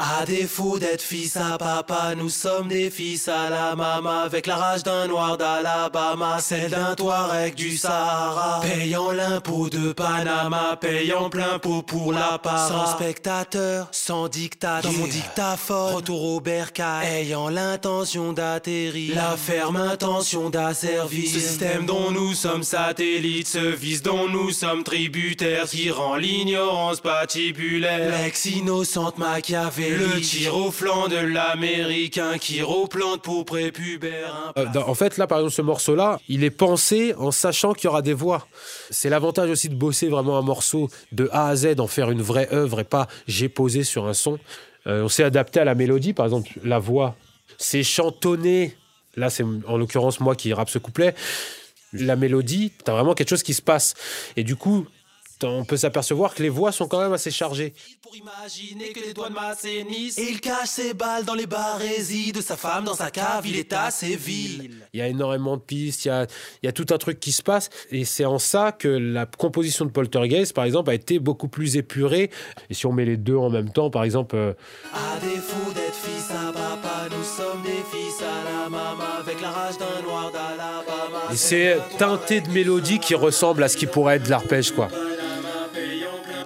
À 0.00 0.24
défaut 0.24 0.78
d'être 0.78 1.02
fils 1.02 1.36
à 1.36 1.58
papa, 1.58 2.14
nous 2.16 2.28
sommes 2.28 2.68
des 2.68 2.88
fils 2.88 3.26
à 3.26 3.50
la 3.50 3.74
maman 3.74 4.20
Avec 4.20 4.46
la 4.46 4.54
rage 4.54 4.84
d'un 4.84 5.08
noir 5.08 5.36
d'Alabama, 5.36 6.38
celle 6.38 6.70
d'un 6.70 6.94
Touareg 6.94 7.56
du 7.56 7.76
Sahara. 7.76 8.60
Payant 8.60 9.10
l'impôt 9.10 9.68
de 9.68 9.90
Panama, 9.90 10.78
payant 10.80 11.28
plein 11.30 11.58
pot 11.58 11.82
pour 11.82 12.12
la 12.12 12.38
para. 12.38 12.68
Sans 12.68 12.86
spectateur, 12.92 13.88
sans 13.90 14.28
dictateur, 14.28 14.92
dans 14.92 14.98
mon 14.98 15.08
dictaphone 15.08 15.94
Retour 15.96 16.22
au 16.26 16.40
bercail, 16.40 17.04
ayant 17.08 17.48
l'intention 17.48 18.32
d'atterrir. 18.32 19.16
La 19.16 19.36
ferme 19.36 19.78
intention 19.78 20.48
d'asservir. 20.48 21.28
Ce 21.28 21.40
système 21.40 21.86
dont 21.86 22.12
nous 22.12 22.34
sommes 22.34 22.62
satellites 22.62 23.48
Ce 23.48 23.58
vice 23.58 24.02
dont 24.02 24.28
nous 24.28 24.52
sommes 24.52 24.84
tributaires 24.84 25.64
Qui 25.64 25.90
rend 25.90 26.14
l'ignorance 26.14 27.00
patibulaire. 27.00 28.12
L'ex 28.22 28.44
innocente 28.44 29.18
Le 29.88 30.20
tir 30.20 30.54
au 30.54 30.70
flanc 30.70 31.08
de 31.08 31.16
l'américain 31.16 32.36
qui 32.36 32.60
replante 32.60 33.22
pour 33.22 33.46
prépubère. 33.46 34.52
Euh, 34.58 34.66
en 34.86 34.94
fait, 34.94 35.16
là, 35.16 35.26
par 35.26 35.38
exemple, 35.38 35.54
ce 35.54 35.62
morceau-là, 35.62 36.20
il 36.28 36.44
est 36.44 36.50
pensé 36.50 37.14
en 37.16 37.30
sachant 37.30 37.72
qu'il 37.72 37.84
y 37.84 37.88
aura 37.88 38.02
des 38.02 38.12
voix. 38.12 38.46
C'est 38.90 39.08
l'avantage 39.08 39.48
aussi 39.48 39.68
de 39.70 39.74
bosser 39.74 40.08
vraiment 40.08 40.36
un 40.36 40.42
morceau 40.42 40.90
de 41.12 41.30
A 41.32 41.48
à 41.48 41.56
Z, 41.56 41.80
en 41.80 41.86
faire 41.86 42.10
une 42.10 42.20
vraie 42.20 42.48
œuvre 42.52 42.80
et 42.80 42.84
pas 42.84 43.08
j'ai 43.26 43.48
posé 43.48 43.82
sur 43.82 44.06
un 44.06 44.14
son. 44.14 44.38
Euh, 44.86 45.04
on 45.04 45.08
s'est 45.08 45.24
adapté 45.24 45.60
à 45.60 45.64
la 45.64 45.74
mélodie, 45.74 46.12
par 46.12 46.26
exemple, 46.26 46.50
la 46.62 46.78
voix, 46.78 47.16
c'est 47.56 47.82
chantonné. 47.82 48.76
Là, 49.16 49.30
c'est 49.30 49.44
en 49.66 49.78
l'occurrence 49.78 50.20
moi 50.20 50.36
qui 50.36 50.52
rappe 50.52 50.70
ce 50.70 50.78
couplet. 50.78 51.14
La 51.94 52.16
mélodie, 52.16 52.72
t'as 52.84 52.92
vraiment 52.92 53.14
quelque 53.14 53.30
chose 53.30 53.42
qui 53.42 53.54
se 53.54 53.62
passe. 53.62 53.94
Et 54.36 54.44
du 54.44 54.54
coup, 54.54 54.86
on 55.44 55.64
peut 55.64 55.76
s'apercevoir 55.76 56.34
que 56.34 56.42
les 56.42 56.48
voix 56.48 56.72
sont 56.72 56.88
quand 56.88 57.00
même 57.00 57.12
assez 57.12 57.30
chargées. 57.30 57.74
Pour 58.02 58.14
imaginer 58.14 58.92
que 58.92 59.00
les 59.00 59.12
doigts 59.12 59.28
de 59.28 59.34
m'assainissent. 59.34 60.18
Et 60.18 60.30
il 60.30 60.40
cache 60.40 60.68
ses 60.68 60.94
balles 60.94 61.24
dans 61.24 61.34
les 61.34 61.46
barésies 61.46 62.32
de 62.32 62.40
sa 62.40 62.56
femme 62.56 62.84
dans 62.84 62.94
sa 62.94 63.10
cave, 63.10 63.46
il 63.46 63.56
est 63.56 63.72
assez 63.72 64.16
vil. 64.16 64.70
Il 64.92 64.98
y 64.98 65.02
a 65.02 65.08
énormément 65.08 65.56
de 65.56 65.62
pistes, 65.62 66.04
il 66.04 66.08
y 66.08 66.10
a, 66.10 66.26
il 66.62 66.66
y 66.66 66.68
a 66.68 66.72
tout 66.72 66.86
un 66.90 66.98
truc 66.98 67.20
qui 67.20 67.32
se 67.32 67.42
passe. 67.42 67.70
Et 67.90 68.04
c'est 68.04 68.24
en 68.24 68.38
ça 68.38 68.72
que 68.72 68.88
la 68.88 69.26
composition 69.26 69.84
de 69.84 69.90
Poltergeist, 69.90 70.52
par 70.54 70.64
exemple, 70.64 70.90
a 70.90 70.94
été 70.94 71.18
beaucoup 71.18 71.48
plus 71.48 71.76
épurée. 71.76 72.30
Et 72.70 72.74
si 72.74 72.86
on 72.86 72.92
met 72.92 73.04
les 73.04 73.16
deux 73.16 73.36
en 73.36 73.50
même 73.50 73.70
temps, 73.70 73.90
par 73.90 74.04
exemple, 74.04 74.36
euh, 74.36 74.52
À 74.92 75.18
défaut 75.20 75.72
d'être 75.72 75.94
fils 75.94 76.30
à 76.30 76.52
papa, 76.52 77.08
nous 77.10 77.24
sommes 77.24 77.62
des 77.62 77.82
fils 77.90 78.22
à 78.22 78.44
la 78.44 78.68
maman 78.68 79.04
avec 79.20 79.40
la 79.40 79.50
rage 79.50 79.78
d'un 79.78 80.02
noir 80.02 80.30
d'Alabama. 80.32 81.32
et 81.32 81.36
c'est 81.36 81.78
teinté 81.98 82.40
de 82.40 82.48
mélodies 82.50 82.98
qui 82.98 83.14
ressemblent 83.14 83.62
à 83.62 83.68
ce 83.68 83.76
qui 83.76 83.86
pourrait 83.86 84.16
être 84.16 84.24
de 84.24 84.30
l'arpège, 84.30 84.72
quoi. 84.72 84.88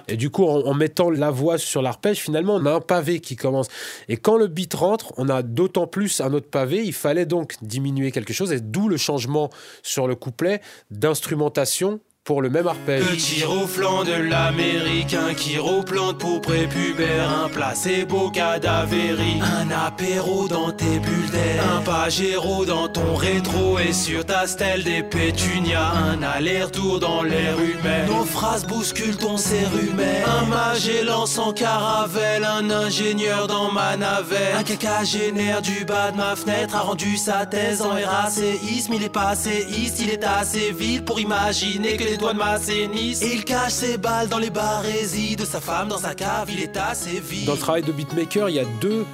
Et 0.07 0.17
du 0.17 0.29
coup, 0.29 0.45
en, 0.45 0.73
mettant 0.73 1.09
la 1.09 1.31
voix 1.31 1.57
sur 1.57 1.81
l'arpège, 1.81 2.19
finalement, 2.19 2.55
on 2.55 2.65
a 2.65 2.73
un 2.73 2.81
pavé 2.81 3.19
qui 3.19 3.35
commence. 3.35 3.67
Et 4.09 4.17
quand 4.17 4.37
le 4.37 4.47
beat 4.47 4.73
rentre, 4.73 5.13
on 5.17 5.29
a 5.29 5.41
d'autant 5.41 5.87
plus 5.87 6.21
un 6.21 6.33
autre 6.33 6.49
pavé. 6.49 6.83
Il 6.83 6.93
fallait 6.93 7.25
donc 7.25 7.55
diminuer 7.61 8.11
quelque 8.11 8.33
chose, 8.33 8.51
et 8.51 8.59
d'où 8.59 8.89
le 8.89 8.97
changement 8.97 9.49
sur 9.81 10.07
le 10.07 10.15
couplet 10.15 10.61
d'instrumentation 10.91 11.99
pour 12.23 12.41
le 12.41 12.49
même 12.49 12.67
arpège. 12.67 13.03
Au 13.47 13.67
flanc 13.67 14.03
de 14.03 14.13
l'américain 14.13 15.33
qui 15.35 15.57
replante 15.57 16.19
pour 16.19 16.41
prépubère 16.41 17.29
Un 17.29 17.49
placebo 17.49 18.29
cadavérique 18.29 19.41
Un 19.41 19.69
apéro 19.71 20.47
dans 20.47 20.71
tes 20.71 20.99
bulles 20.99 21.29
d'air 21.31 21.62
Un 22.03 22.07
pagéro 22.07 22.65
dans 22.65 22.89
ton 22.89 23.15
rétro 23.15 23.79
Et 23.79 23.93
sur 23.93 24.25
ta 24.25 24.45
stèle 24.45 24.83
des 24.83 25.03
pétunias 25.03 25.93
Un 25.93 26.21
aller-retour 26.21 26.99
dans 26.99 27.23
l'air 27.23 27.55
humain. 27.57 28.05
Nos 28.07 28.25
phrases 28.25 28.65
bousculent 28.65 29.15
ton 29.15 29.37
cérumen 29.37 30.25
Un 30.27 30.45
Magellan 30.47 31.25
sans 31.25 31.53
caravelle 31.53 32.43
Un 32.43 32.69
ingénieur 32.69 33.47
dans 33.47 33.71
ma 33.71 33.95
navette. 33.95 34.53
Un 34.59 34.63
quinquagénaire 34.63 35.61
du 35.61 35.85
bas 35.85 36.11
de 36.11 36.17
ma 36.17 36.35
fenêtre 36.35 36.75
A 36.75 36.81
rendu 36.81 37.15
sa 37.15 37.45
thèse 37.45 37.81
en 37.81 37.91
RACisme 37.91 38.95
Il 38.95 39.03
est 39.03 39.07
passéiste, 39.07 40.01
il 40.01 40.09
est 40.09 40.25
assez 40.25 40.73
vil 40.73 41.05
Pour 41.05 41.21
imaginer 41.21 41.95
que 41.95 42.03
les 42.03 42.17
doigts 42.17 42.33
de 42.33 42.39
m'assainissent 42.39 43.21
Et 43.21 43.33
il 43.33 43.45
cache 43.45 43.71
ses 43.71 43.97
balles 43.97 44.27
dans 44.27 44.39
les 44.39 44.49
barésies 44.49 45.37
De 45.37 45.45
sa 45.45 45.61
femme 45.61 45.87
dans 45.87 45.99
sa 45.99 46.13
cave, 46.13 46.49
il 46.51 46.59
est 46.59 46.75
assez 46.75 47.21
vil 47.21 47.45
Dans 47.45 47.53
le 47.53 47.59
travail 47.59 47.83
de 47.83 47.93
beatmaker, 47.93 48.49
il 48.49 48.55
y 48.55 48.59
a 48.59 48.65
deux. 48.81 49.05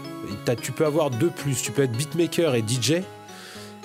Tu 0.61 0.71
peux 0.71 0.85
avoir 0.85 1.09
deux 1.09 1.29
plus. 1.29 1.61
Tu 1.61 1.71
peux 1.71 1.83
être 1.83 1.91
beatmaker 1.91 2.55
et 2.55 2.63
DJ. 2.67 3.01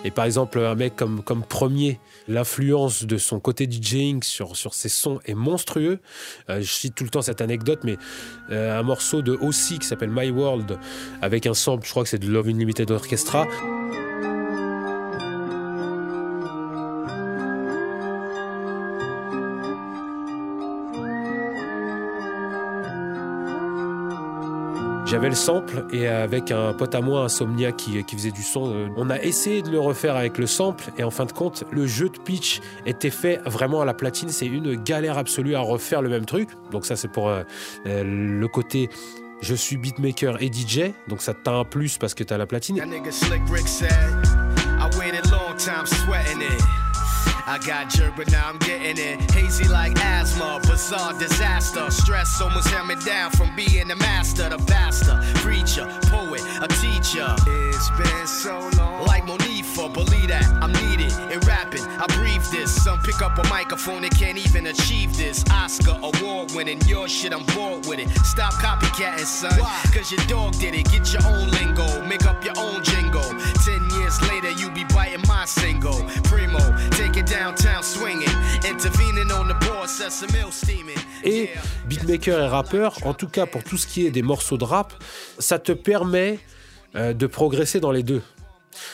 Et 0.04 0.10
par 0.10 0.26
exemple, 0.26 0.58
un 0.58 0.74
mec 0.74 0.94
comme, 0.96 1.22
premier, 1.48 1.98
l'influence 2.28 3.04
de 3.04 3.16
son 3.16 3.40
côté 3.40 3.66
DJing 3.68 4.22
sur, 4.22 4.54
sur 4.54 4.74
ses 4.74 4.90
sons 4.90 5.18
est 5.24 5.34
monstrueux. 5.34 5.98
Euh, 6.50 6.60
je 6.60 6.70
cite 6.70 6.94
tout 6.94 7.04
le 7.04 7.10
temps 7.10 7.22
cette 7.22 7.40
anecdote, 7.40 7.80
mais 7.84 7.96
euh, 8.50 8.78
un 8.78 8.82
morceau 8.82 9.22
de 9.22 9.32
O.C. 9.40 9.78
qui 9.78 9.86
s'appelle 9.86 10.10
My 10.12 10.30
World, 10.30 10.78
avec 11.22 11.46
un 11.46 11.54
sample, 11.54 11.86
je 11.86 11.90
crois 11.90 12.02
que 12.02 12.10
c'est 12.10 12.18
de 12.18 12.28
Love 12.28 12.48
Unlimited 12.48 12.90
Orchestra. 12.90 13.46
J'avais 25.06 25.28
le 25.28 25.34
sample 25.34 25.84
et 25.92 26.08
avec 26.08 26.50
un 26.50 26.72
pote 26.72 26.94
à 26.94 27.02
moi, 27.02 27.24
Insomnia, 27.24 27.72
qui, 27.72 28.02
faisait 28.02 28.30
du 28.30 28.42
son, 28.42 28.72
euh, 28.72 28.88
on 28.96 29.10
a 29.10 29.20
essayé 29.20 29.60
de 29.60 29.70
le 29.70 29.78
refaire 29.78 30.16
avec 30.16 30.38
le 30.38 30.46
sample 30.46 30.84
et 30.96 31.04
en 31.04 31.10
fin 31.10 31.26
de 31.26 31.32
compte, 31.32 31.64
le 31.70 31.86
jeu 31.86 32.08
de 32.08 32.18
pitch 32.18 32.60
était 32.86 33.10
fait 33.10 33.40
vraiment 33.44 33.82
à 33.82 33.84
la 33.84 33.92
platine. 33.92 34.30
C'est 34.30 34.46
une 34.46 34.82
galère 34.82 35.18
absolue 35.18 35.56
à 35.56 35.60
refaire 35.60 36.00
le 36.00 36.08
même 36.08 36.24
truc. 36.24 36.48
Donc 36.70 36.86
ça, 36.86 36.96
c'est 36.96 37.08
pour 37.08 37.28
euh, 37.28 37.42
euh, 37.86 38.02
le 38.02 38.48
côté 38.48 38.88
je 39.42 39.54
suis 39.54 39.76
beatmaker 39.76 40.42
et 40.42 40.50
DJ. 40.50 40.92
Donc 41.06 41.20
ça 41.20 41.34
t'a 41.34 41.52
un 41.52 41.64
plus 41.64 41.98
parce 41.98 42.14
que 42.14 42.24
t'as 42.24 42.38
la 42.38 42.46
platine. 42.46 42.76
I 47.46 47.58
got 47.58 47.90
jerk, 47.90 48.14
but 48.16 48.30
now 48.30 48.48
I'm 48.48 48.58
getting 48.58 48.96
it. 48.96 49.30
Hazy 49.30 49.68
like 49.68 49.98
asthma, 50.02 50.60
bizarre 50.62 51.12
disaster. 51.18 51.90
Stress 51.90 52.40
almost 52.40 52.68
held 52.68 52.88
me 52.88 52.96
down 53.04 53.30
from 53.32 53.54
being 53.54 53.88
the 53.88 53.96
master, 53.96 54.48
the 54.48 54.58
pastor, 54.58 55.20
preacher, 55.40 55.86
poet, 56.04 56.40
a 56.62 56.68
teacher. 56.68 57.34
It's 57.46 57.90
been 57.90 58.26
so 58.26 58.70
long. 58.78 59.04
Like 59.06 59.26
Monifa, 59.74 59.92
believe 59.92 60.28
that 60.28 60.44
I'm 60.62 60.72
needed 60.72 61.12
in 61.32 61.40
rapping. 61.40 61.82
I 61.82 62.06
breathe 62.18 62.42
this. 62.50 62.70
Some 62.82 63.00
pick 63.00 63.20
up 63.22 63.38
a 63.38 63.48
microphone 63.48 64.04
and 64.04 64.16
can't 64.16 64.38
even 64.38 64.66
achieve 64.66 65.16
this. 65.16 65.44
Oscar 65.50 65.96
award 66.02 66.52
winning, 66.54 66.80
your 66.86 67.08
shit, 67.08 67.32
I'm 67.32 67.44
bored 67.54 67.86
with 67.86 67.98
it. 67.98 68.08
Stop 68.24 68.54
copycatting, 68.54 69.24
son. 69.24 69.58
Cause 69.92 70.10
your 70.10 70.24
dog 70.26 70.52
did 70.58 70.74
it. 70.74 70.90
Get 70.90 71.12
your 71.12 71.22
own 71.26 71.48
lingo, 71.50 72.04
make 72.06 72.24
up 72.26 72.44
your 72.44 72.54
own 72.58 72.82
jingle. 72.82 73.22
Ten 73.64 73.82
years 73.98 74.20
later, 74.30 74.50
you 74.52 74.70
be 74.70 74.84
biting 74.94 75.22
my 75.26 75.44
single. 75.46 76.00
Primo, 76.24 76.60
take 76.90 77.16
it 77.16 77.26
downtown 77.26 77.82
swinging. 77.82 78.34
Intervening 78.64 79.30
on 79.32 79.48
the 79.48 79.54
board, 79.66 79.88
set 79.88 80.12
some 80.12 80.32
milk 80.32 80.52
steaming. 80.52 80.98
Et 81.24 81.50
beatmaker 81.88 82.38
et 82.40 82.48
rappeur, 82.48 82.98
en 83.04 83.14
tout 83.14 83.28
cas 83.28 83.46
pour 83.46 83.64
tout 83.64 83.78
ce 83.78 83.86
qui 83.86 84.06
est 84.06 84.10
des 84.10 84.22
morceaux 84.22 84.58
de 84.58 84.64
rap, 84.64 84.92
ça 85.38 85.58
te 85.58 85.72
permet 85.72 86.38
euh, 86.96 87.14
de 87.14 87.26
progresser 87.26 87.80
dans 87.80 87.90
les 87.90 88.02
deux. 88.02 88.22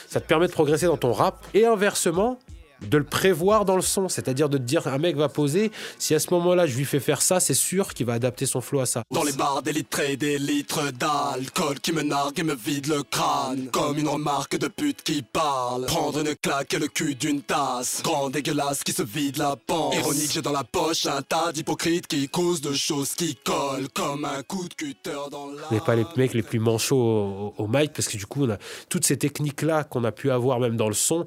Ça 0.07 0.19
te 0.19 0.27
permet 0.27 0.47
de 0.47 0.51
progresser 0.51 0.85
dans 0.85 0.97
ton 0.97 1.13
rap 1.13 1.45
et 1.53 1.65
inversement 1.65 2.39
de 2.87 2.97
le 2.97 3.03
prévoir 3.03 3.65
dans 3.65 3.75
le 3.75 3.81
son, 3.81 4.09
c'est-à-dire 4.09 4.49
de 4.49 4.57
te 4.57 4.63
dire 4.63 4.87
un 4.87 4.97
mec 4.97 5.15
va 5.15 5.29
poser, 5.29 5.71
si 5.99 6.15
à 6.15 6.19
ce 6.19 6.33
moment-là 6.33 6.65
je 6.65 6.75
lui 6.77 6.85
fais 6.85 6.99
faire 6.99 7.21
ça, 7.21 7.39
c'est 7.39 7.53
sûr 7.53 7.93
qu'il 7.93 8.05
va 8.05 8.13
adapter 8.13 8.45
son 8.45 8.61
flow 8.61 8.79
à 8.79 8.85
ça. 8.85 9.03
Dans 9.11 9.23
les 9.23 9.33
bars 9.33 9.61
des 9.61 9.73
litres 9.73 9.99
et 10.01 10.17
des 10.17 10.37
litres 10.37 10.91
d'alcool 10.91 11.79
qui 11.79 11.91
me 11.91 12.01
nargue 12.01 12.39
et 12.39 12.43
me 12.43 12.55
vide 12.55 12.87
le 12.87 13.03
crâne 13.03 13.67
Comme 13.71 13.97
une 13.97 14.07
remarque 14.07 14.57
de 14.57 14.67
pute 14.67 15.03
qui 15.03 15.21
parle 15.21 15.85
Prendre 15.85 16.19
une 16.19 16.35
claque 16.35 16.73
et 16.73 16.79
le 16.79 16.87
cul 16.87 17.15
d'une 17.15 17.41
tasse 17.41 18.01
Grand 18.03 18.29
dégueulasse 18.29 18.83
qui 18.83 18.93
se 18.93 19.03
vide 19.03 19.37
la 19.37 19.55
panse 19.55 19.95
Ironique 19.95 20.31
j'ai 20.33 20.41
dans 20.41 20.51
la 20.51 20.63
poche 20.63 21.05
un 21.05 21.21
tas 21.21 21.51
d'hypocrites 21.51 22.07
qui 22.07 22.27
causent 22.29 22.61
de 22.61 22.73
choses 22.73 23.13
qui 23.13 23.35
collent 23.35 23.89
Comme 23.93 24.25
un 24.25 24.43
coup 24.43 24.67
de 24.67 24.73
cutter 24.73 25.11
dans 25.31 25.47
la 25.47 25.63
On 25.69 25.73
n'est 25.73 25.81
pas 25.81 25.95
les 25.95 26.05
mecs 26.17 26.33
les 26.33 26.43
plus 26.43 26.59
manchots 26.59 26.95
au, 26.95 27.53
au 27.57 27.67
mic 27.67 27.93
parce 27.93 28.07
que 28.07 28.17
du 28.17 28.25
coup 28.25 28.45
on 28.45 28.51
a 28.51 28.57
toutes 28.89 29.05
ces 29.05 29.17
techniques-là 29.17 29.83
qu'on 29.83 30.03
a 30.03 30.11
pu 30.11 30.31
avoir 30.31 30.59
même 30.59 30.77
dans 30.77 30.87
le 30.87 30.95
son 30.95 31.25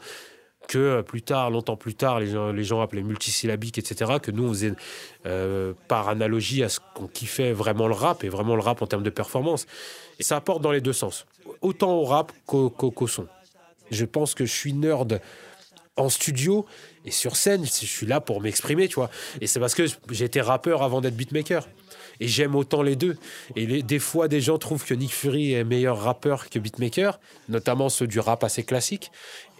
que 0.68 0.78
euh, 0.78 1.02
plus 1.02 1.22
tard, 1.22 1.50
longtemps 1.50 1.76
plus 1.76 1.94
tard, 1.94 2.20
les 2.20 2.28
gens, 2.28 2.52
les 2.52 2.64
gens 2.64 2.80
appelaient 2.80 3.02
multisyllabiques, 3.02 3.78
etc., 3.78 4.14
que 4.22 4.30
nous, 4.30 4.64
on 4.64 4.74
euh, 5.26 5.72
par 5.88 6.08
analogie 6.08 6.62
à 6.62 6.68
ce 6.68 6.80
qu'on 6.94 7.06
kiffait 7.06 7.52
vraiment 7.52 7.88
le 7.88 7.94
rap, 7.94 8.24
et 8.24 8.28
vraiment 8.28 8.56
le 8.56 8.62
rap 8.62 8.82
en 8.82 8.86
termes 8.86 9.02
de 9.02 9.10
performance. 9.10 9.66
Et 10.18 10.22
ça 10.22 10.36
apporte 10.36 10.62
dans 10.62 10.72
les 10.72 10.80
deux 10.80 10.92
sens, 10.92 11.26
autant 11.60 11.94
au 11.94 12.04
rap 12.04 12.32
qu'au 12.46 13.06
son. 13.06 13.26
Je 13.90 14.04
pense 14.04 14.34
que 14.34 14.44
je 14.44 14.52
suis 14.52 14.72
nerd 14.72 15.20
en 15.96 16.08
studio 16.08 16.66
et 17.04 17.10
sur 17.10 17.36
scène, 17.36 17.64
je 17.64 17.86
suis 17.86 18.06
là 18.06 18.20
pour 18.20 18.40
m'exprimer, 18.40 18.88
tu 18.88 18.94
vois. 18.94 19.10
Et 19.40 19.46
c'est 19.46 19.60
parce 19.60 19.74
que 19.74 19.84
j'étais 20.10 20.40
rappeur 20.40 20.82
avant 20.82 21.00
d'être 21.00 21.16
beatmaker. 21.16 21.68
Et 22.20 22.28
j'aime 22.28 22.54
autant 22.54 22.82
les 22.82 22.96
deux. 22.96 23.16
Et 23.56 23.82
des 23.82 23.98
fois, 23.98 24.28
des 24.28 24.40
gens 24.40 24.58
trouvent 24.58 24.84
que 24.84 24.94
Nick 24.94 25.12
Fury 25.12 25.52
est 25.52 25.64
meilleur 25.64 26.00
rappeur 26.00 26.48
que 26.50 26.58
beatmaker, 26.58 27.18
notamment 27.48 27.88
ceux 27.88 28.06
du 28.06 28.20
rap 28.20 28.44
assez 28.44 28.62
classique. 28.62 29.10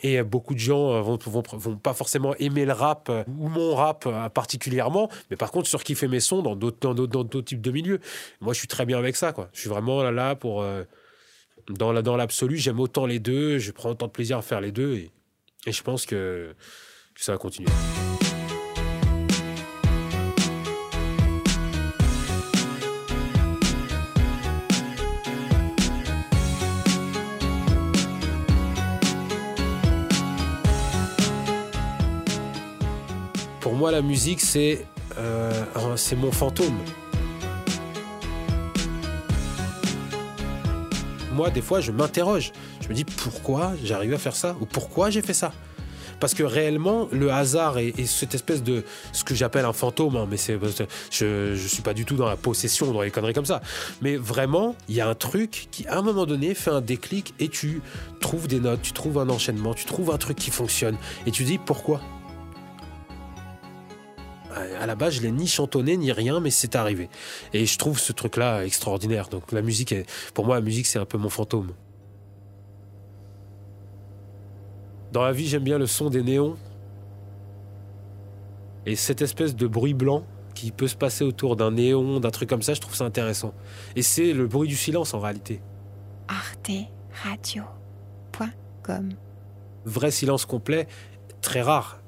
Et 0.03 0.23
beaucoup 0.23 0.53
de 0.53 0.59
gens 0.59 0.93
euh, 0.93 1.01
vont, 1.01 1.19
vont, 1.53 1.77
pas 1.77 1.95
forcément 1.95 2.35
aimer 2.37 2.67
le 2.67 2.75
rap 2.75 3.09
euh, 3.09 3.25
ou 3.39 3.49
mon 3.49 3.75
rap 3.75 4.05
euh, 4.07 4.29
particulièrement, 4.29 5.09
mais 5.31 5.37
par 5.37 5.51
contre 5.51 5.67
surkiffer 5.67 6.09
mes 6.09 6.21
sons 6.21 6.43
dans 6.43 6.55
d'autres 6.55 7.41
types 7.41 7.63
de 7.63 7.71
milieux. 7.71 8.01
Moi, 8.43 8.53
je 8.53 8.59
suis 8.59 8.69
très 8.69 8.85
bien 8.85 8.99
avec 8.99 9.17
ça, 9.17 9.33
quoi. 9.33 9.49
Je 9.55 9.61
suis 9.61 9.71
vraiment 9.71 10.03
là, 10.03 10.13
là 10.13 10.35
pour 10.35 10.63
dans 11.71 11.93
la- 11.93 12.03
dans 12.03 12.17
l'absolu, 12.19 12.59
j'aime 12.59 12.81
autant 12.81 13.07
les 13.07 13.19
deux. 13.19 13.59
Je 13.59 13.73
prends 13.73 13.91
autant 13.91 14.07
de 14.07 14.13
plaisir 14.13 14.37
à 14.37 14.43
faire 14.43 14.61
les 14.61 14.73
deux, 14.73 14.95
et, 14.95 15.11
je 15.67 15.83
pense 15.83 16.05
que 16.05 16.55
ça 17.17 17.33
va 17.33 17.39
continuer. 17.39 17.71
Moi, 33.85 33.93
la 33.93 34.01
musique, 34.01 34.41
c'est 34.41 34.87
euh, 35.19 35.53
c'est 35.97 36.17
mon 36.17 36.33
fantôme. 36.33 36.79
moi, 41.35 41.51
des 41.51 41.61
fois, 41.61 41.83
je 41.83 41.93
m'interroge. 41.93 42.53
Je 42.81 42.89
me 42.89 42.95
dis 42.95 43.05
pourquoi 43.05 43.75
j'arrive 43.85 44.15
à 44.15 44.19
faire 44.19 44.37
ça? 44.37 44.57
Ou 44.63 44.65
pourquoi 44.65 45.11
j'ai 45.11 45.21
fait 45.21 45.35
ça? 45.35 45.53
Parce 46.19 46.33
que 46.33 46.45
réellement, 46.45 47.09
le 47.13 47.31
hasard 47.31 47.77
et, 47.77 47.93
et 47.99 48.07
cette 48.07 48.35
espèce 48.35 48.63
de 48.63 48.85
ce 49.13 49.23
que 49.23 49.35
j'appelle 49.35 49.67
un 49.67 49.75
fantôme, 49.75 50.17
hein, 50.17 50.27
mais 50.31 50.39
c'est 50.39 50.59
je 51.11 51.55
je 51.55 51.69
suis 51.69 51.83
pas 51.83 51.93
du 51.93 52.07
tout 52.07 52.17
dans 52.17 52.29
la 52.29 52.37
possession, 52.37 52.91
dans 52.91 53.03
les 53.03 53.11
conneries 53.11 53.35
comme 53.35 53.45
ça. 53.45 53.61
Mais 54.01 54.17
vraiment, 54.17 54.77
il 54.89 54.95
y 54.95 55.03
a 55.03 55.09
un 55.11 55.15
truc 55.15 55.69
qui, 55.71 55.87
à 55.89 55.99
un 55.99 56.03
moment 56.03 56.25
donné, 56.25 56.55
fait 56.55 56.71
un 56.71 56.81
déclic 56.81 57.35
et 57.39 57.49
tu 57.49 57.83
trouves 58.21 58.49
des 58.49 58.61
notes, 58.61 58.81
tu 58.81 58.93
trouves 58.93 59.19
un 59.19 59.29
enchaînement, 59.29 59.75
tu 59.75 59.85
trouves 59.85 60.11
un 60.11 60.17
truc 60.17 60.39
qui 60.39 60.51
fonctionne 60.51 60.97
et 61.27 61.31
tu 61.31 61.45
dis 61.45 61.59
pourquoi? 61.59 62.01
À 64.85 64.87
la 64.87 64.95
base, 64.97 65.15
je 65.15 65.23
l'ai 65.23 65.33
ni 65.33 65.47
chantonné 65.47 65.97
ni 65.97 66.13
rien, 66.13 66.41
mais 66.41 66.51
c'est 66.51 66.77
arrivé. 66.77 67.09
Et 67.55 67.65
je 67.65 67.79
trouve 67.79 67.99
ce 67.99 68.13
truc-là 68.13 68.67
extraordinaire. 68.67 69.31
Donc 69.31 69.51
la 69.51 69.63
musique, 69.63 69.93
est, 69.93 70.05
pour 70.35 70.45
moi, 70.45 70.57
la 70.57 70.61
musique, 70.61 70.85
c'est 70.85 70.99
un 70.99 71.07
peu 71.07 71.17
mon 71.17 71.31
fantôme. 71.31 71.73
Dans 75.11 75.23
la 75.23 75.33
vie, 75.33 75.47
j'aime 75.47 75.65
bien 75.65 75.79
le 75.79 75.87
son 75.87 76.11
des 76.11 76.23
néons. 76.23 76.59
Et 78.85 78.95
cette 78.95 79.23
espèce 79.23 79.57
de 79.57 79.67
bruit 79.67 79.95
blanc 79.95 80.27
qui 80.55 80.71
peut 80.71 80.89
se 80.89 80.97
passer 80.97 81.25
autour 81.25 81.57
d'un 81.57 81.71
néon, 81.71 82.21
d'un 82.21 82.31
truc 82.31 82.51
comme 82.51 82.61
ça, 82.61 82.75
je 82.75 82.83
trouve 82.83 82.95
ça 82.95 83.07
intéressant. 83.07 83.55
Et 83.97 84.03
c'est 84.03 84.35
le 84.35 84.47
bruit 84.47 84.69
du 84.69 84.77
silence 84.77 85.15
en 85.15 85.21
réalité. 85.21 85.63
arteradio.com 86.29 89.15
Vrai 89.87 90.11
silence 90.11 90.45
complet, 90.45 90.89
très 91.41 91.63
rare. 91.63 92.04